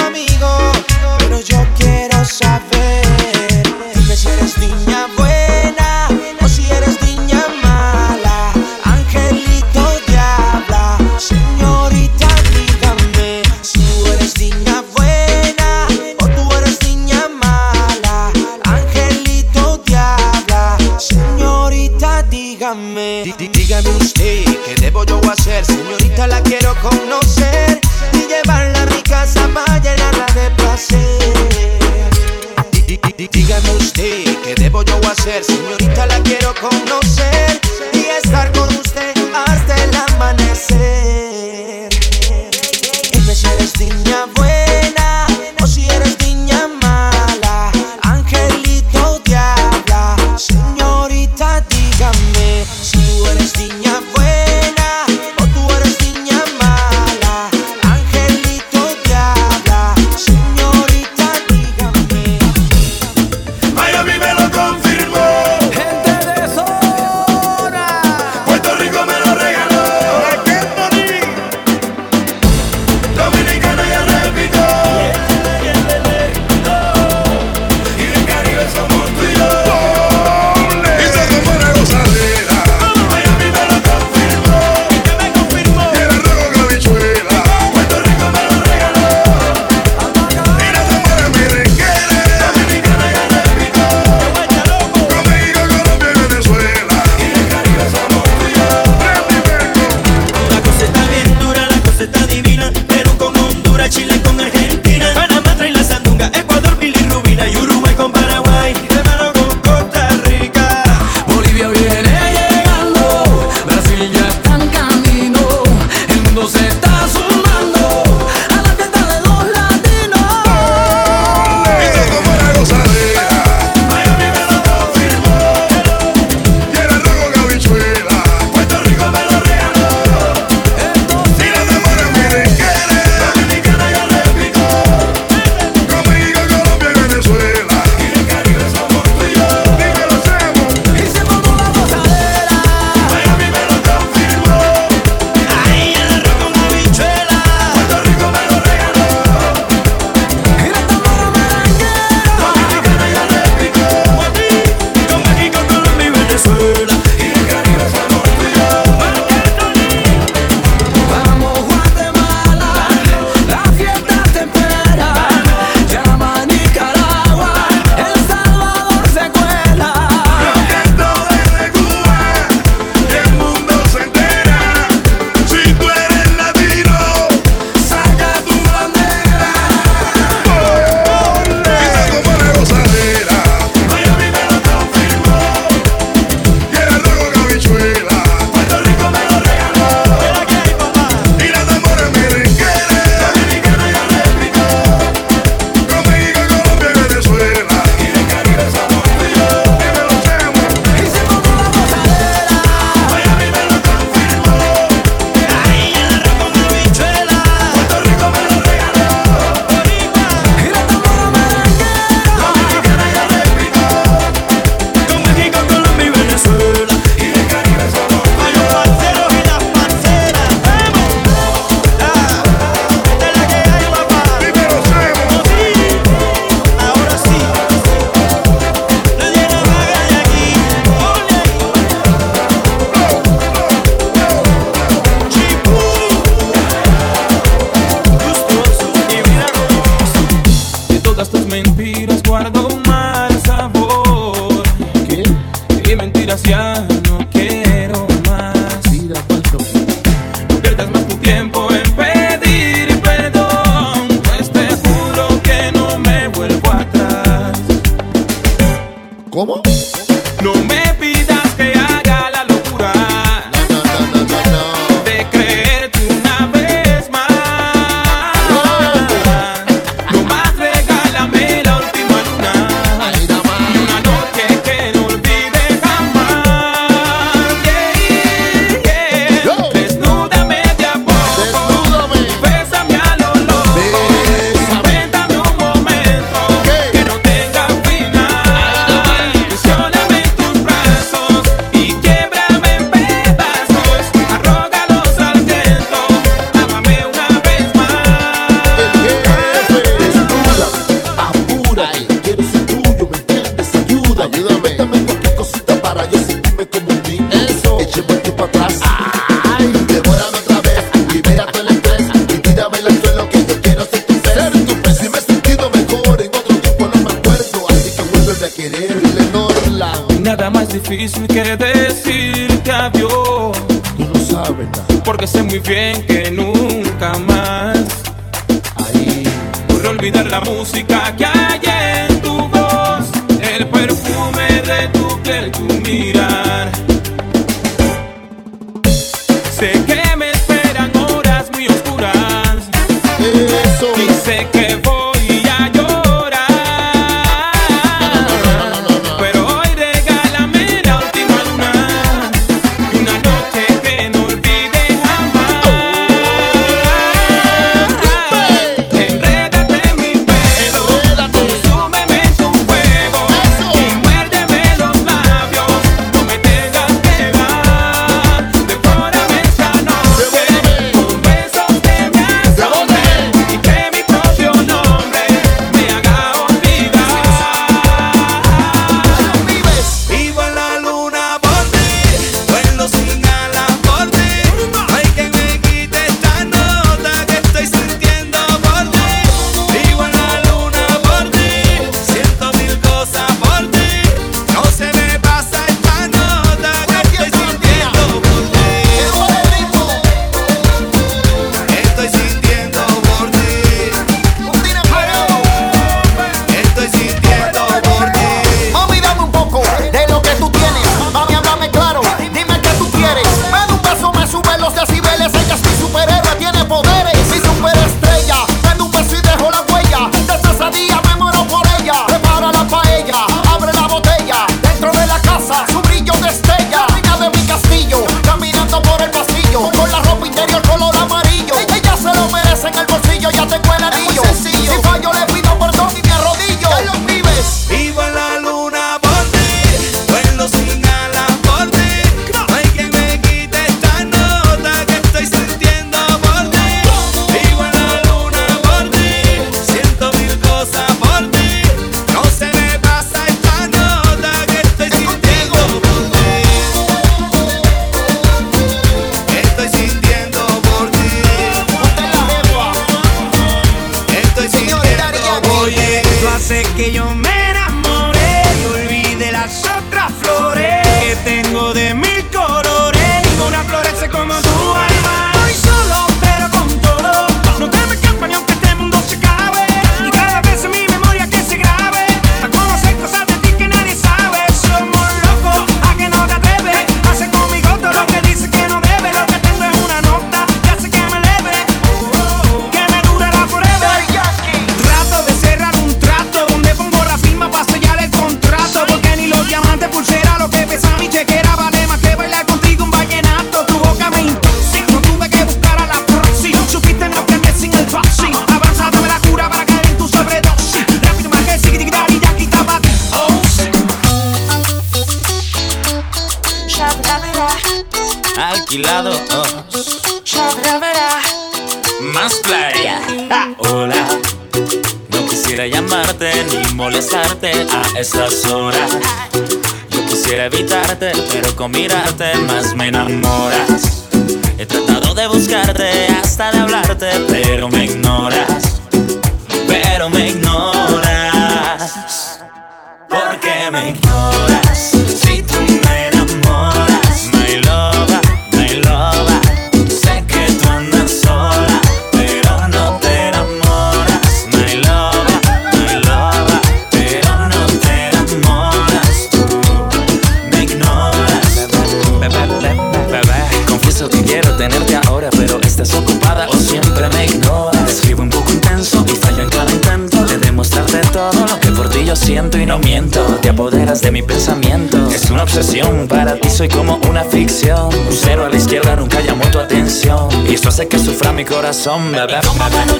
som 581.79 582.11
me 582.11 582.98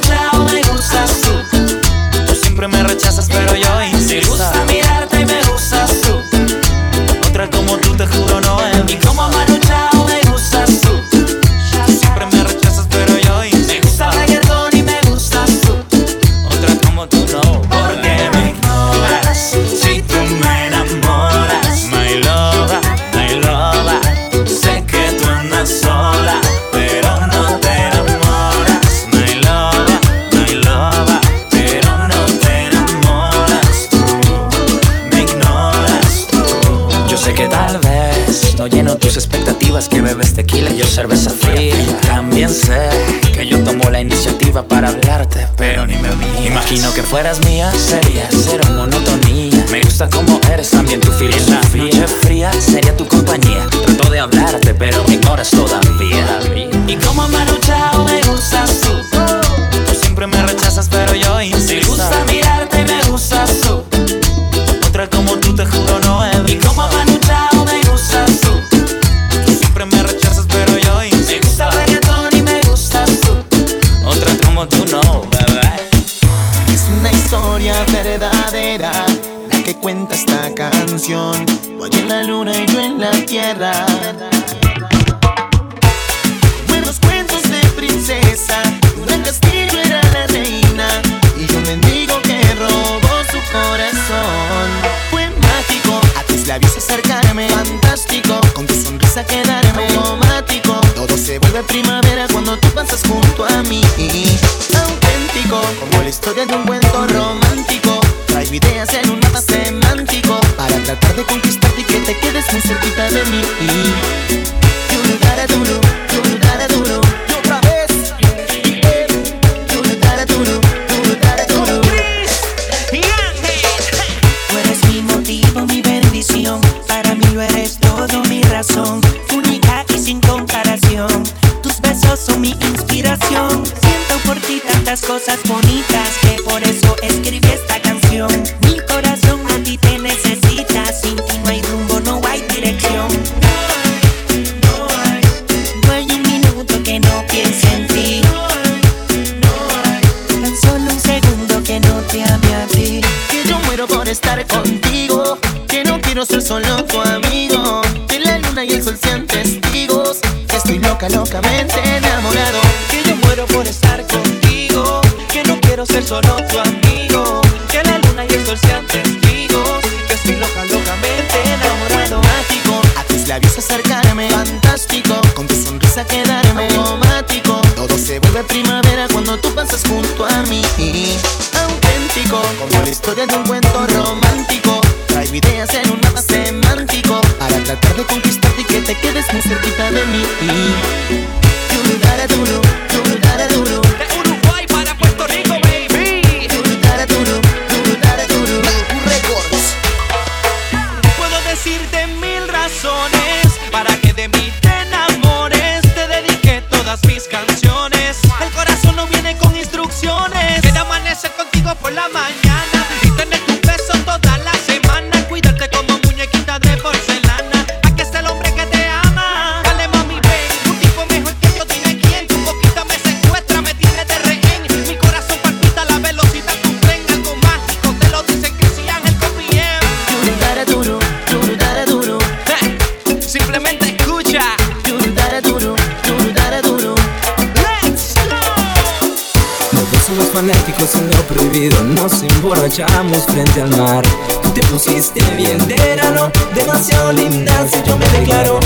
Te 244.99 245.05
pusiste 245.05 245.37
bien 245.37 245.69
de 245.69 245.77
verano, 245.77 246.33
demasiado 246.57 247.13
linda 247.13 247.69
si 247.71 247.81
yo 247.89 247.97
me 247.97 248.09
declaro. 248.09 248.59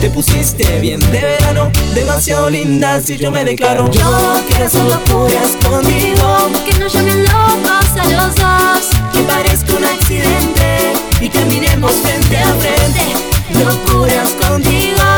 Te 0.00 0.10
pusiste 0.10 0.80
bien 0.80 0.98
de 1.12 1.20
verano, 1.20 1.70
demasiado 1.94 2.50
linda 2.50 3.00
si 3.00 3.16
yo 3.16 3.30
me 3.30 3.44
declaro. 3.44 3.88
Yo 3.92 4.42
quiero 4.48 4.66
hacer 4.66 4.82
locuras 4.82 5.52
contigo, 5.64 6.50
que 6.68 6.76
nos 6.80 6.92
llamen 6.92 7.22
locos 7.22 7.86
a 8.00 8.08
los 8.08 8.34
dos. 8.34 8.88
Que 9.12 9.20
parezca 9.28 9.74
un 9.74 9.84
accidente 9.84 10.92
y 11.20 11.28
caminemos 11.28 11.92
frente 12.02 12.36
a 12.36 12.52
frente, 12.54 13.64
locuras 13.64 14.30
contigo. 14.32 15.15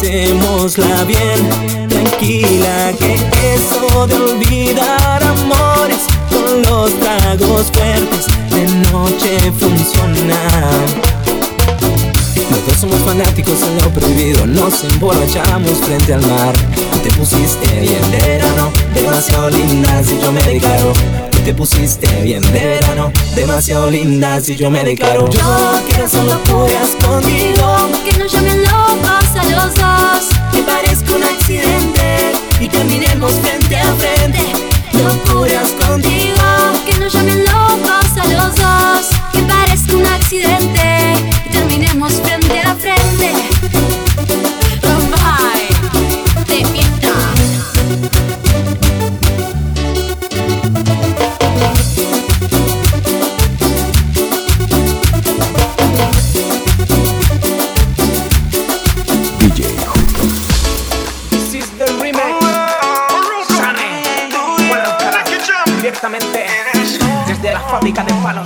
pasémosla 0.00 1.04
bien, 1.04 1.88
tranquila 1.88 2.92
que 2.98 3.14
eso 3.54 4.06
de 4.06 4.14
olvidar 4.16 5.22
amores 5.22 6.06
con 6.30 6.62
los 6.62 6.98
tragos 7.00 7.66
fuertes 7.72 8.26
de 8.50 8.66
noche 8.90 9.52
funciona. 9.58 10.38
Nosotros 12.50 12.78
somos 12.80 13.00
fanáticos 13.00 13.62
en 13.62 13.76
lo 13.76 13.90
prohibido, 13.90 14.46
nos 14.46 14.84
emborrachamos 14.84 15.78
frente 15.84 16.14
al 16.14 16.26
mar. 16.26 16.54
Te 17.02 17.10
pusiste 17.12 17.68
bien 17.80 18.10
de 18.10 18.18
verano, 18.26 18.70
demasiado 18.94 19.50
linda 19.50 20.02
si 20.02 20.18
yo 20.18 20.32
me 20.32 20.42
declaro. 20.42 21.29
Te 21.44 21.54
pusiste 21.54 22.06
bien 22.22 22.42
de 22.52 22.64
verano, 22.64 23.10
demasiado 23.34 23.90
linda 23.90 24.40
si 24.40 24.54
yo 24.56 24.70
me 24.70 24.84
declaro. 24.84 25.28
Yo 25.30 25.80
quiero 25.88 26.08
son 26.08 26.28
locuras 26.28 26.90
contigo. 27.04 27.90
Que 28.04 28.16
nos 28.18 28.32
llamen 28.32 28.62
locos 28.62 29.36
a 29.36 29.44
los 29.44 29.74
dos. 29.74 30.28
Que 30.52 30.62
parezca 30.62 31.14
un 31.16 31.24
accidente 31.24 32.32
y 32.60 32.68
terminemos 32.68 33.32
frente 33.32 33.76
a 33.76 33.94
frente. 33.94 34.52
Locuras 34.92 35.70
contigo. 35.72 36.44
Que 36.86 36.98
nos 36.98 37.12
llamen 37.12 37.44
locos 37.44 38.16
a 38.16 38.28
los 38.28 38.54
dos. 38.54 39.08
Que 39.32 39.42
parezca 39.42 39.96
un 39.96 40.06
accidente 40.06 41.14
y 41.46 41.50
terminemos 41.50 42.12
frente 42.20 42.60
a 42.60 42.76
frente. 42.76 43.32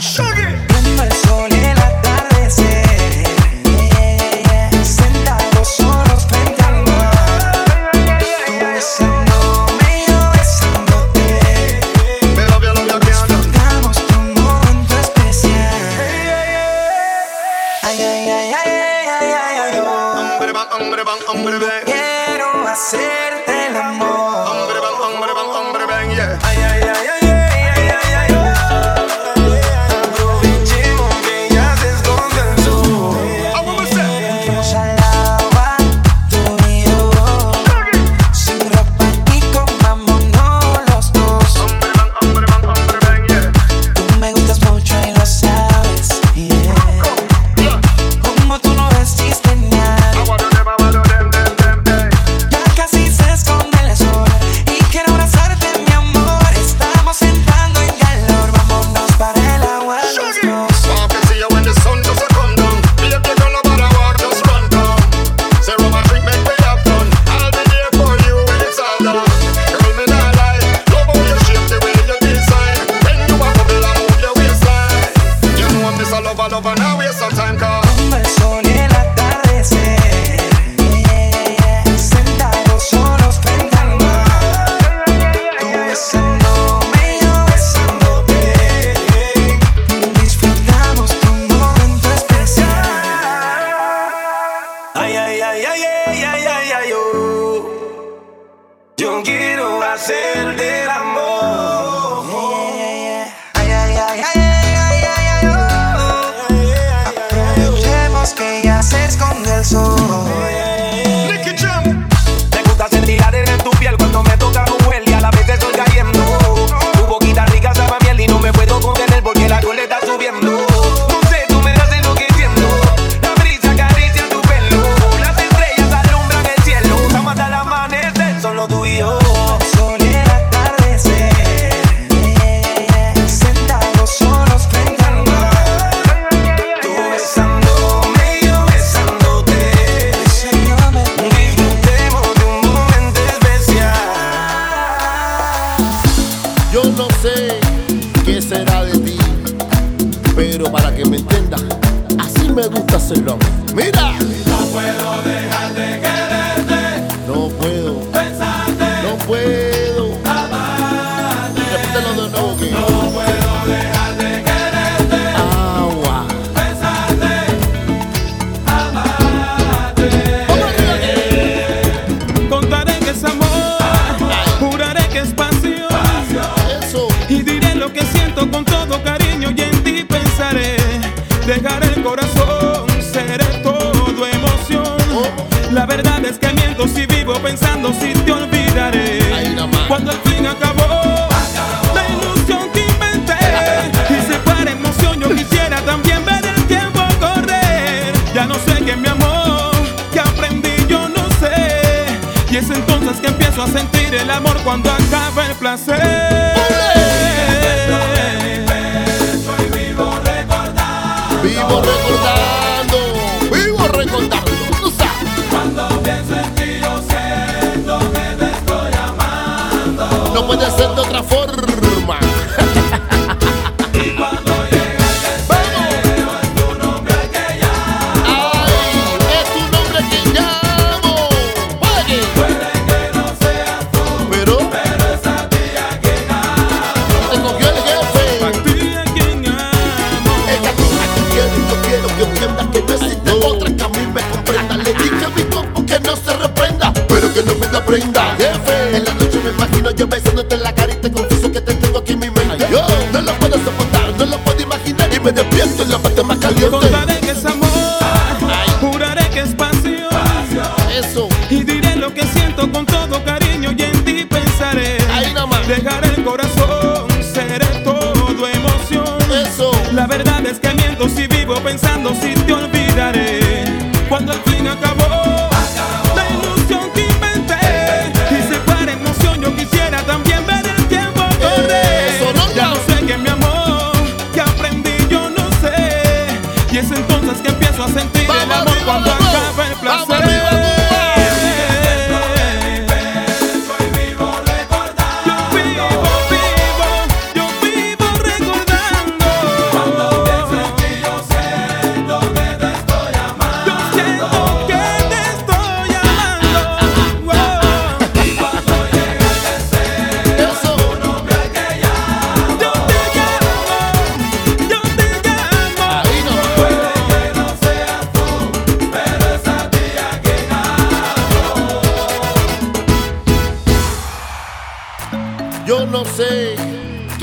Shut 0.00 0.26
up. 0.26 0.33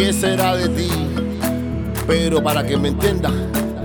qué 0.01 0.13
será 0.13 0.55
de 0.55 0.67
ti. 0.69 0.89
Pero 2.07 2.41
para 2.41 2.65
que 2.65 2.75
me 2.75 2.87
entiendas, 2.87 3.33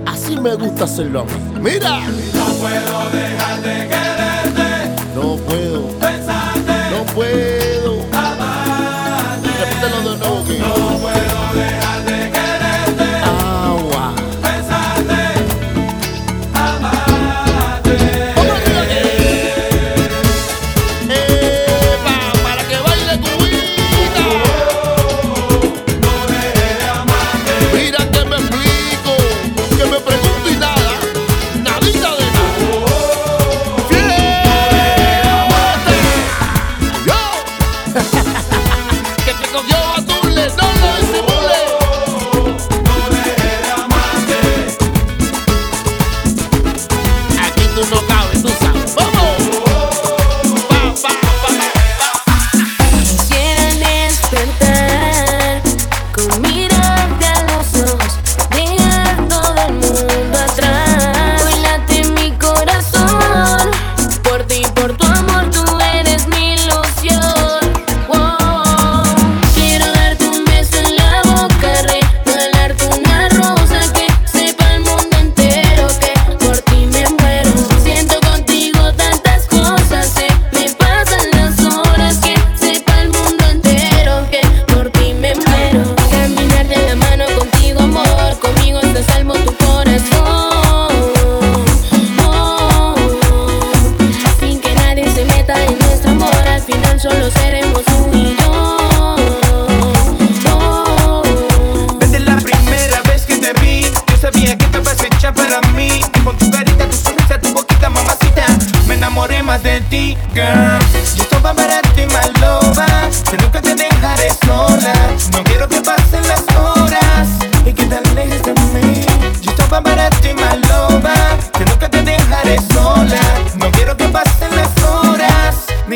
así 0.05 0.35
me 0.39 0.55
gusta 0.55 0.85
hacerlo. 0.85 1.25
Mira. 1.61 1.99
No 2.33 2.45
puedo 2.55 3.09
dejar 3.11 3.61
de 3.61 3.87
quererte. 3.87 5.13
No 5.13 5.35
puedo. 5.35 5.87
Pensarte. 5.99 6.73
No 6.91 7.05
puedo. 7.13 7.46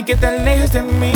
ni 0.01 0.05
que 0.05 0.15
te 0.15 0.25
alejes 0.25 0.71
de 0.73 0.81
mí. 0.81 1.11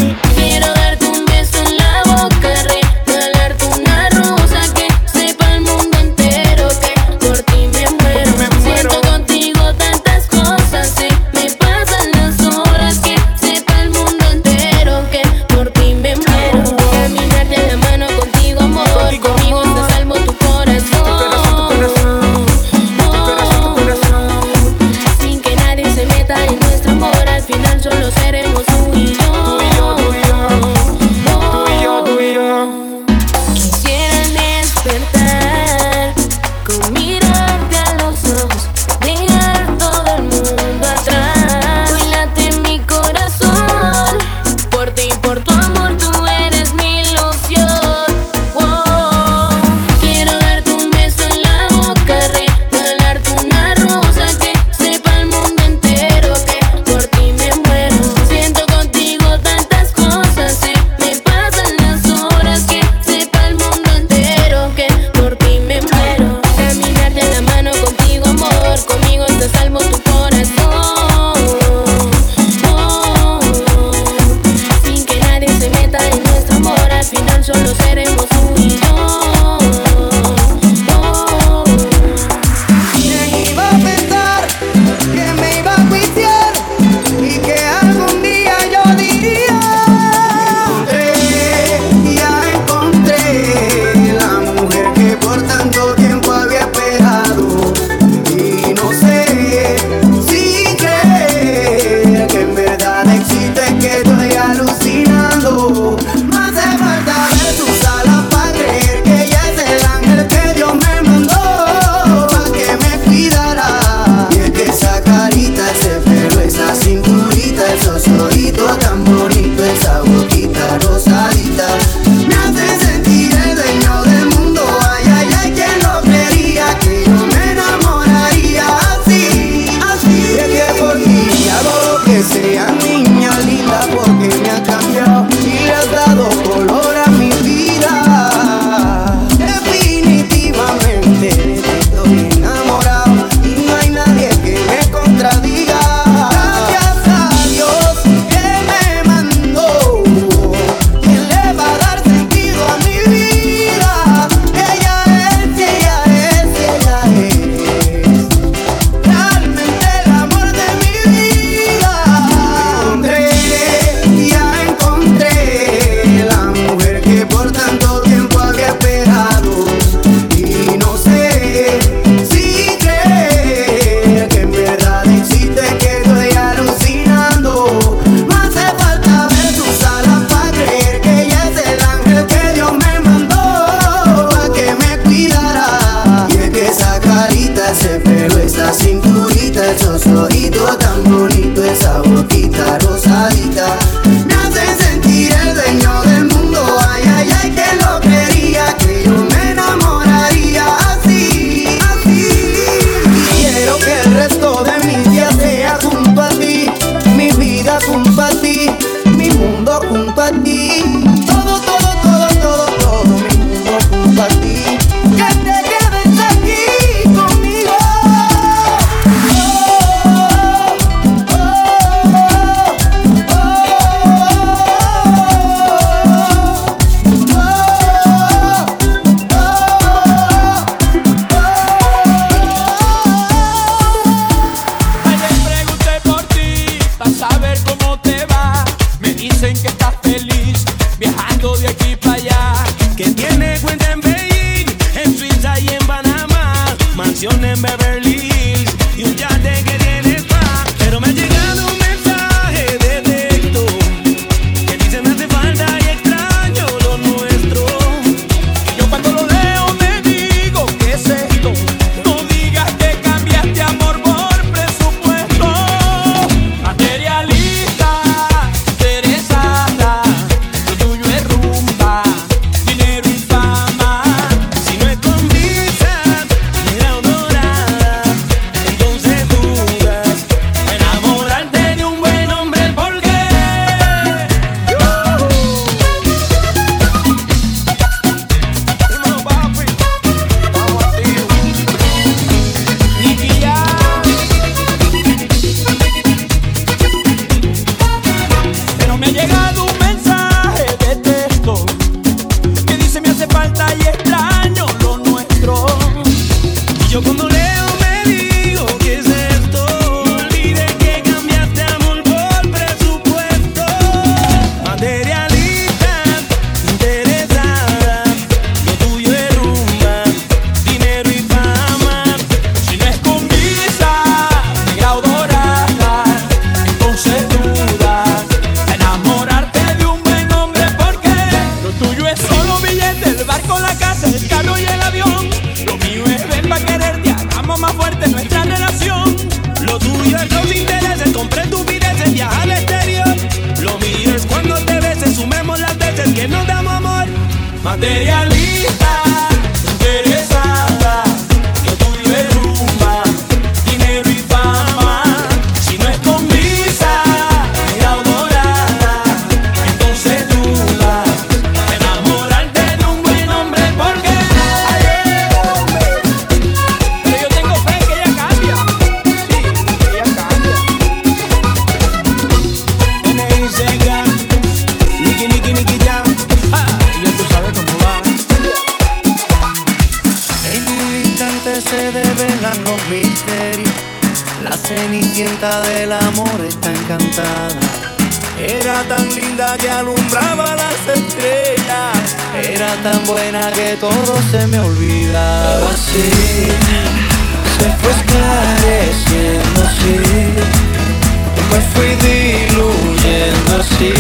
Me 401.56 401.62
fui 401.62 401.88
diluyendo 401.96 403.56
así. 403.62 403.94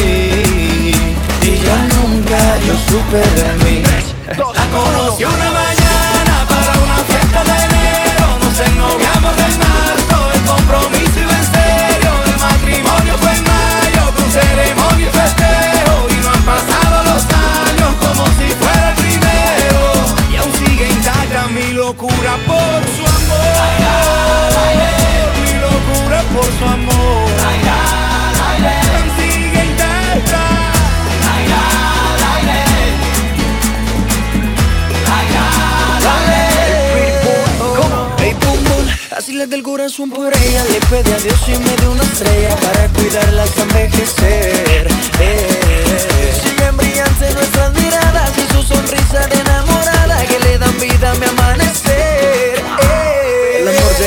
Y 1.41 1.57
ya 1.65 1.77
nunca 1.95 2.37
yo 2.67 2.75
supe 2.89 3.17
de 3.17 3.49
mí. 3.63 3.81
La 4.37 5.44
Le 39.45 39.51
del 39.51 39.61
corazón 39.61 40.09
por 40.09 40.33
ella 40.35 40.63
Le 40.71 40.79
pedí 40.89 41.11
a 41.11 41.19
Dios 41.19 41.39
y 41.47 41.51
me 41.51 41.75
dio 41.75 41.91
una 41.91 42.01
estrella 42.01 42.55
Para 42.55 42.87
cuidarla 42.87 43.43
hasta 43.43 43.61
envejecer 43.61 44.87
eh. 45.19 46.33
Siguen 46.43 46.75
brillantes 46.75 47.35
nuestras 47.35 47.73
miradas 47.73 48.31
Y 48.39 48.53
su 48.53 48.63
sonrisa 48.63 49.27
de 49.27 49.39
enamorada 49.39 50.25
Que 50.25 50.39
le 50.39 50.57
dan 50.57 50.79
vida 50.79 51.11
a 51.11 51.15
mi 51.15 51.25
amanecer 51.27 51.94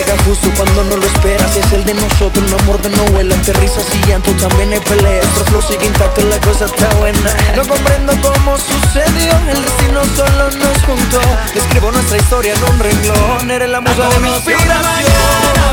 llega 0.09 0.22
justo 0.24 0.51
cuando 0.56 0.85
no 0.85 0.97
lo 0.97 1.06
esperas. 1.06 1.56
Es 1.56 1.72
el 1.72 1.85
de 1.85 1.94
nosotros, 1.94 2.44
un 2.47 2.60
amor 2.60 2.80
de 2.82 2.90
novela 2.90 3.35
Entre 3.35 3.52
risas 3.55 3.86
y 3.94 4.06
llanto 4.06 4.30
también 4.32 4.72
hay 4.72 4.80
peleas 4.80 5.24
Nuestro 5.24 5.44
flow 5.47 5.62
sigue 5.62 5.86
intacto, 5.86 6.22
la 6.22 6.39
cosa 6.40 6.64
está 6.66 6.89
buena. 6.97 7.30
No 7.56 7.66
comprendo 7.66 8.12
cómo 8.22 8.56
sucedió 8.59 9.32
El 9.48 9.62
destino 9.62 10.02
solo 10.16 10.51
nos 10.51 10.82
juntó. 10.85 11.20
Escribo 11.55 11.90
nuestra 11.93 12.16
historia 12.16 12.55
en 12.55 12.64
un 12.64 12.78
renglón. 12.78 13.51
Eres 13.51 13.70
la 13.70 13.80
musa 13.80 14.09
de 14.09 14.18
mi 14.20 14.28
inspiración. 14.28 14.74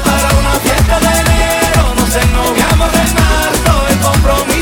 para 0.03 0.30
una 0.40 0.60
fiesta 0.60 0.99
de 0.99 1.20
enero 1.20 1.95
Nos 1.95 2.16
ennoviamos 2.16 2.90
marzo 2.91 3.88
El 3.90 3.99
compromiso 3.99 4.55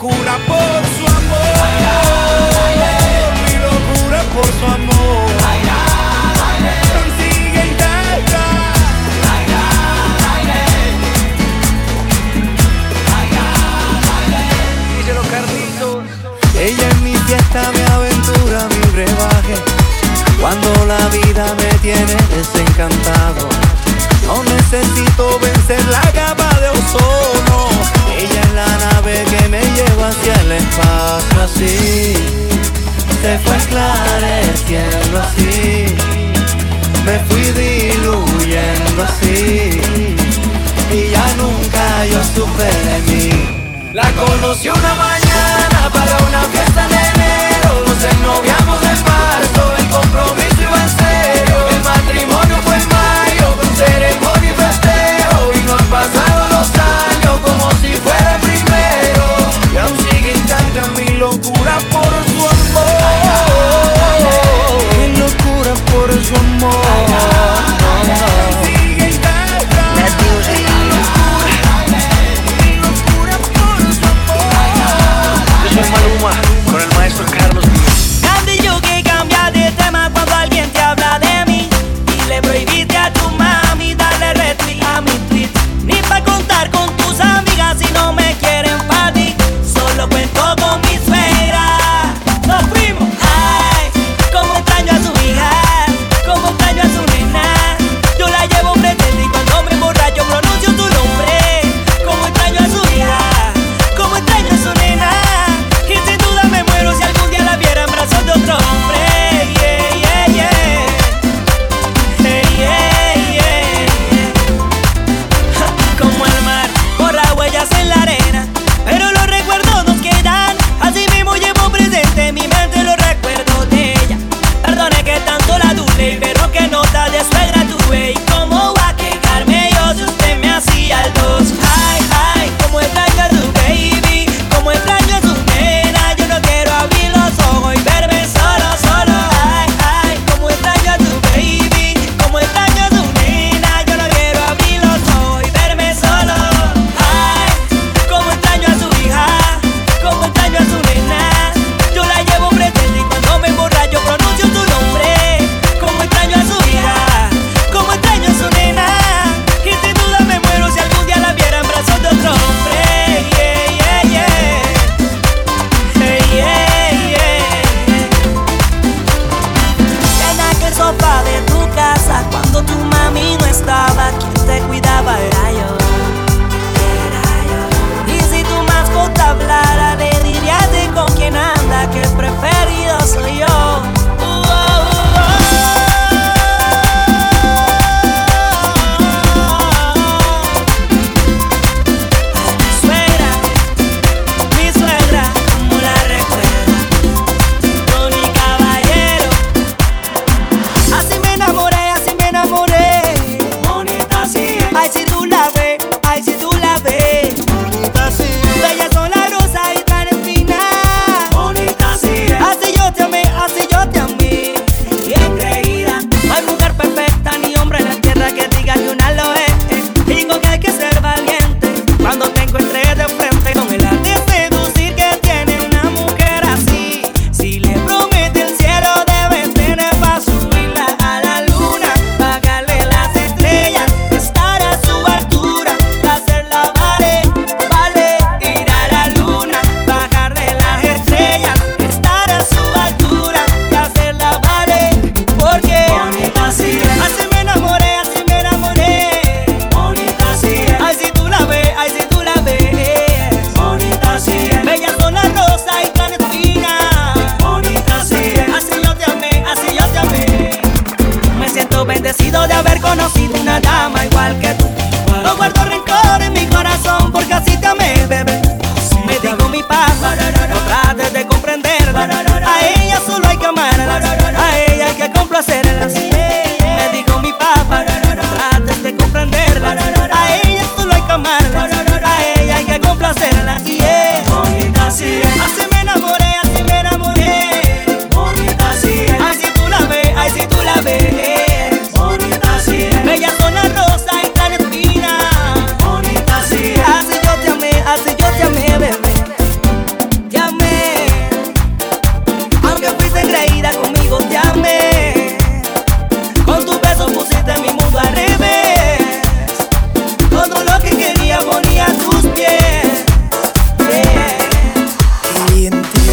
locura 0.00 0.38
por 0.46 0.80
su 0.96 1.06
amor. 1.06 1.56
Mi 3.44 3.54
locura 3.58 4.22
por 4.34 4.46
su 4.46 4.64
amor. 4.64 5.30
Sigue 7.18 7.66
intacta. 7.66 8.44
Ella 16.58 16.88
en 16.90 17.04
mi 17.04 17.14
fiesta 17.14 17.70
me 17.72 17.84
aventura 17.92 18.68
mi 18.68 18.92
brebaje. 18.92 19.56
Cuando 20.40 20.86
la 20.86 21.08
vida 21.08 21.44
me 21.56 21.78
tiene 21.80 22.16
desencantado. 22.34 23.48
No 24.26 24.42
necesito 24.44 25.38
vencer 25.40 25.84
la 25.86 26.00
capa 26.12 26.48
de 26.60 26.68
ozono 26.70 27.39
hacia 30.10 30.34
el 30.42 30.52
espacio 30.52 31.42
así. 31.42 32.14
Se 33.22 33.38
fue 33.38 33.56
esclareciendo 33.56 35.20
así. 35.20 35.94
Me 37.04 37.18
fui 37.28 37.42
diluyendo 37.52 39.02
así. 39.02 39.80
Y 40.92 41.10
ya 41.10 41.26
nunca 41.36 42.06
yo 42.06 42.20
supe 42.34 42.70
de 42.88 42.98
mí. 43.08 43.30
La 43.92 44.10
conocí 44.12 44.68
una 44.68 44.94
mañana 44.94 45.29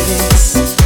this. 0.07 0.76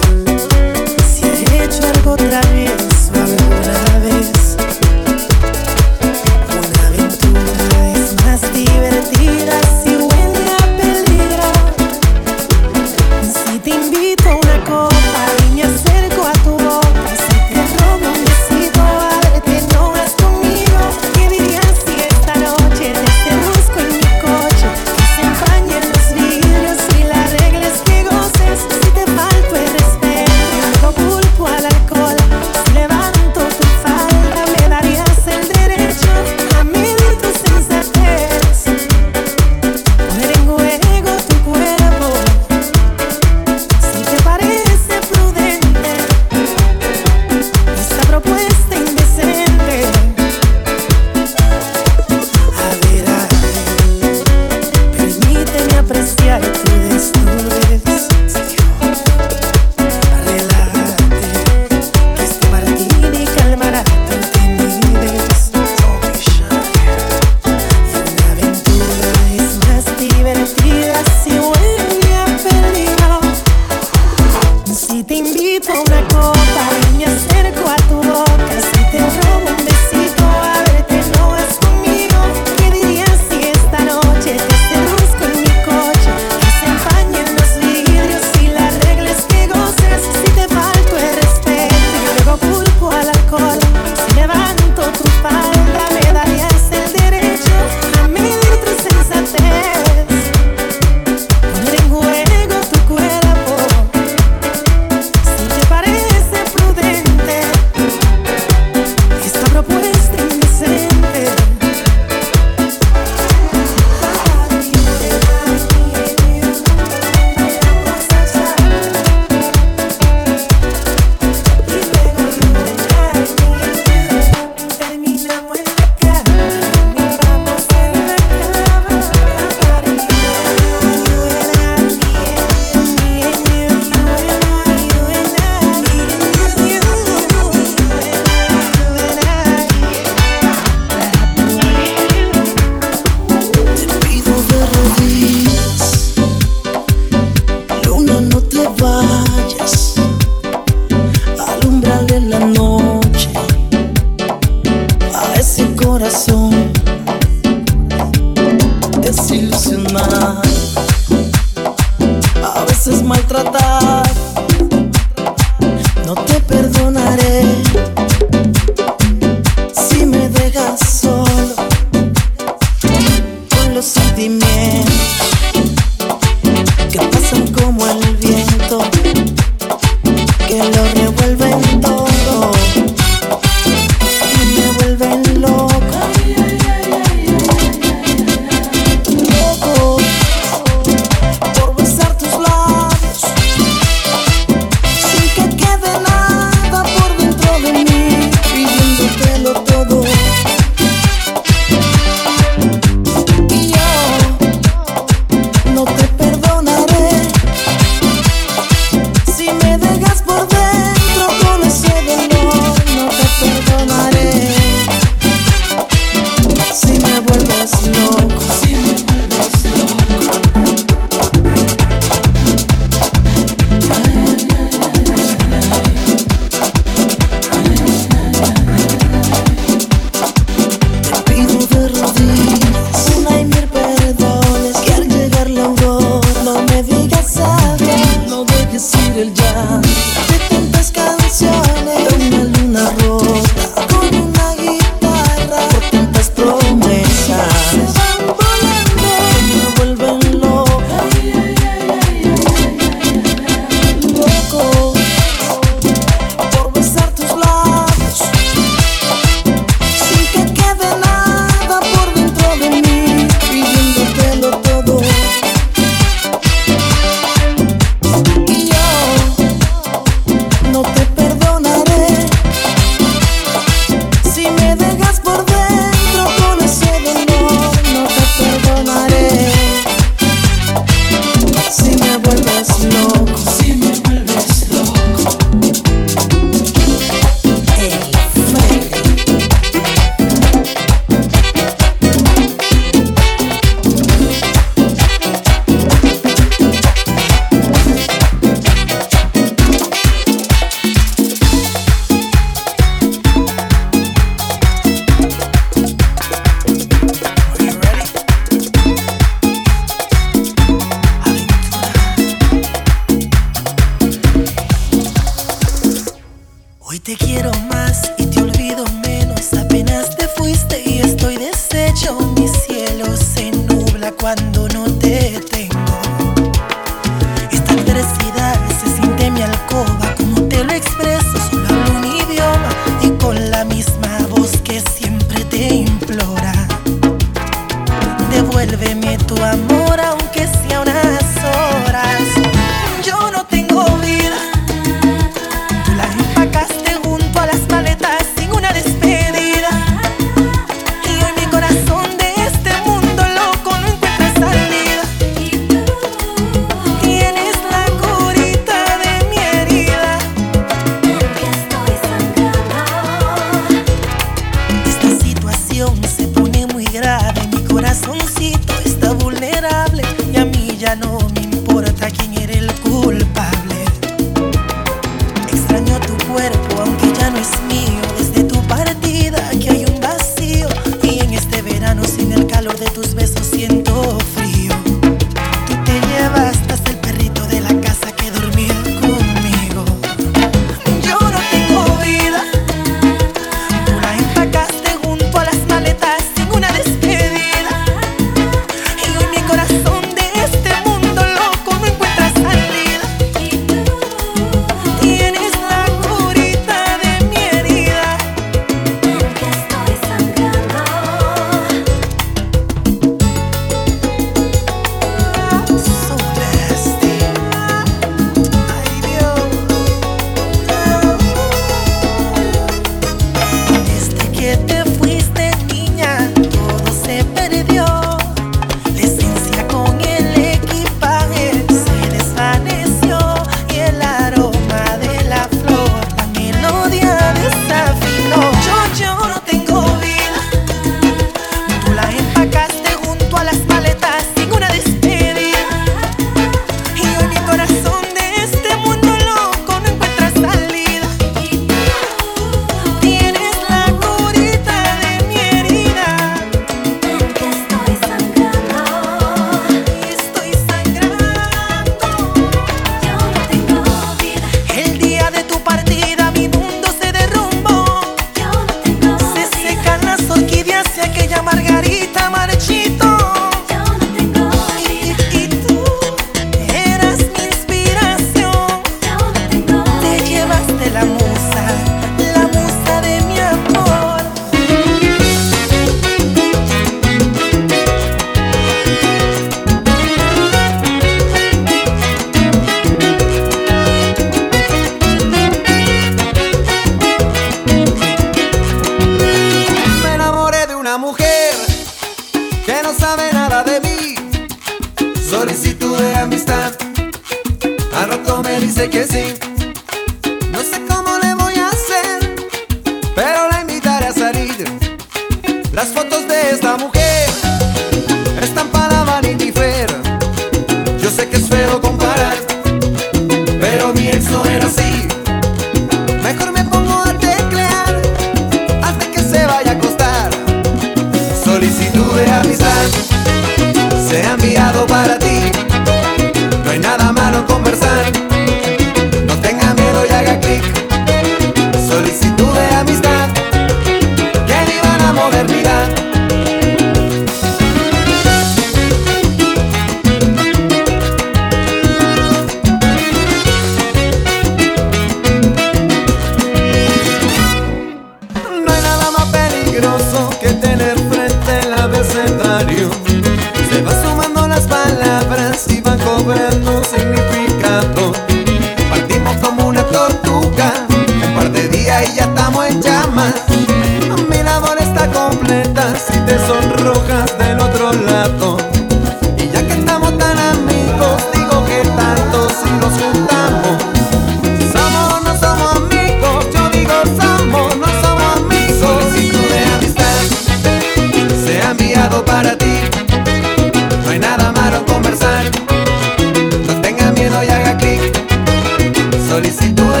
solicitude 599.31 600.00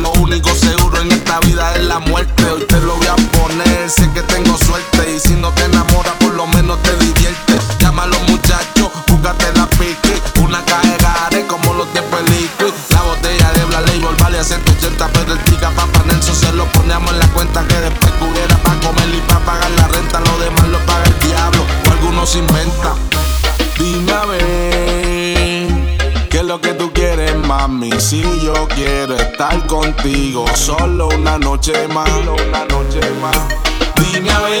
lo 0.00 0.12
único 0.12 0.54
seguro 0.54 1.00
en 1.00 1.12
esta 1.12 1.40
vida 1.40 1.74
es 1.74 1.84
la 1.84 1.98
muerte. 1.98 2.44
Hoy 2.44 2.64
te 2.66 2.80
lo 2.80 2.96
voy 2.96 3.06
a 3.06 3.16
poner, 3.16 3.90
sé 3.90 4.10
que 4.12 4.22
contigo 29.66 30.44
solo 30.54 31.08
una 31.08 31.36
noche 31.38 31.72
más. 31.88 33.36
Dime 34.12 34.30
a 34.30 34.40
ver, 34.40 34.60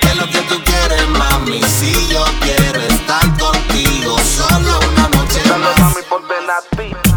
¿qué 0.00 0.08
es 0.08 0.16
lo 0.16 0.26
que 0.26 0.40
tú 0.42 0.60
quieres, 0.62 1.08
mami? 1.08 1.62
Si 1.62 1.92
yo 2.08 2.22
quiero 2.40 2.80
estar 2.80 3.22
contigo 3.38 4.18
solo 4.18 4.78
una 4.92 5.08
noche 5.08 5.40
Dale, 5.48 5.64
más. 5.64 5.80
Mami, 5.80 6.02
por 6.08 6.22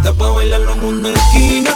Después 0.02 0.34
bailarlo 0.36 0.74
en 0.74 0.84
una 0.86 1.10
esquina 1.10 1.76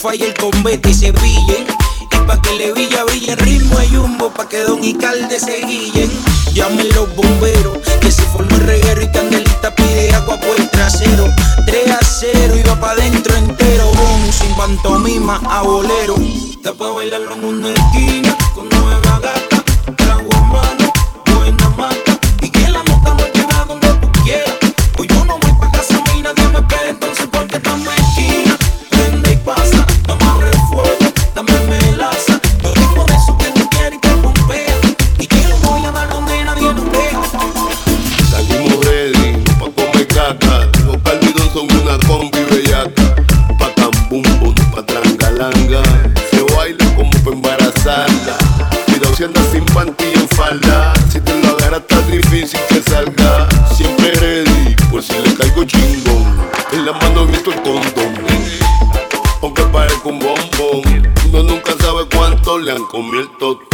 fire 0.00 0.34
el 0.34 0.62
Betty 0.62 0.90
y 0.90 0.94
se 0.94 1.06
Sevilla. 1.06 1.54
Y 2.00 2.26
pa' 2.26 2.40
que 2.40 2.52
le 2.54 2.72
villa 2.72 3.04
brille 3.04 3.36
ritmo 3.36 3.78
hay 3.78 3.96
humbo, 3.96 4.30
pa' 4.30 4.48
que 4.48 4.62
Don 4.62 4.82
y 4.82 4.94
Calde 4.94 5.38
se 5.38 5.60
guillen. 5.66 6.10
Llamen 6.54 6.88
los 6.94 7.14
bomberos, 7.14 7.78
que 8.00 8.10
se 8.10 8.22
formó 8.22 8.54
el 8.56 8.62
reguero 8.62 9.02
y 9.02 9.08
Candelita 9.08 9.74
pide 9.74 10.14
agua 10.14 10.40
por 10.40 10.58
el 10.58 10.70
trasero. 10.70 11.26
3 11.66 11.90
a 11.90 11.98
0 12.02 12.56
y 12.56 12.62
va 12.68 12.80
pa' 12.80 12.94
dentro 12.94 13.36
entero, 13.36 13.86
boom, 13.92 14.32
sin 14.32 14.54
pantomima 14.54 15.40
a 15.50 15.62
bolero. 15.62 16.14
Te 16.62 16.72
puedo 16.72 16.94
bailar 16.94 17.20
en 17.20 17.44
una 17.44 17.68
esquina. 17.70 18.39
Cuánto 62.70 63.02
le 63.12 63.69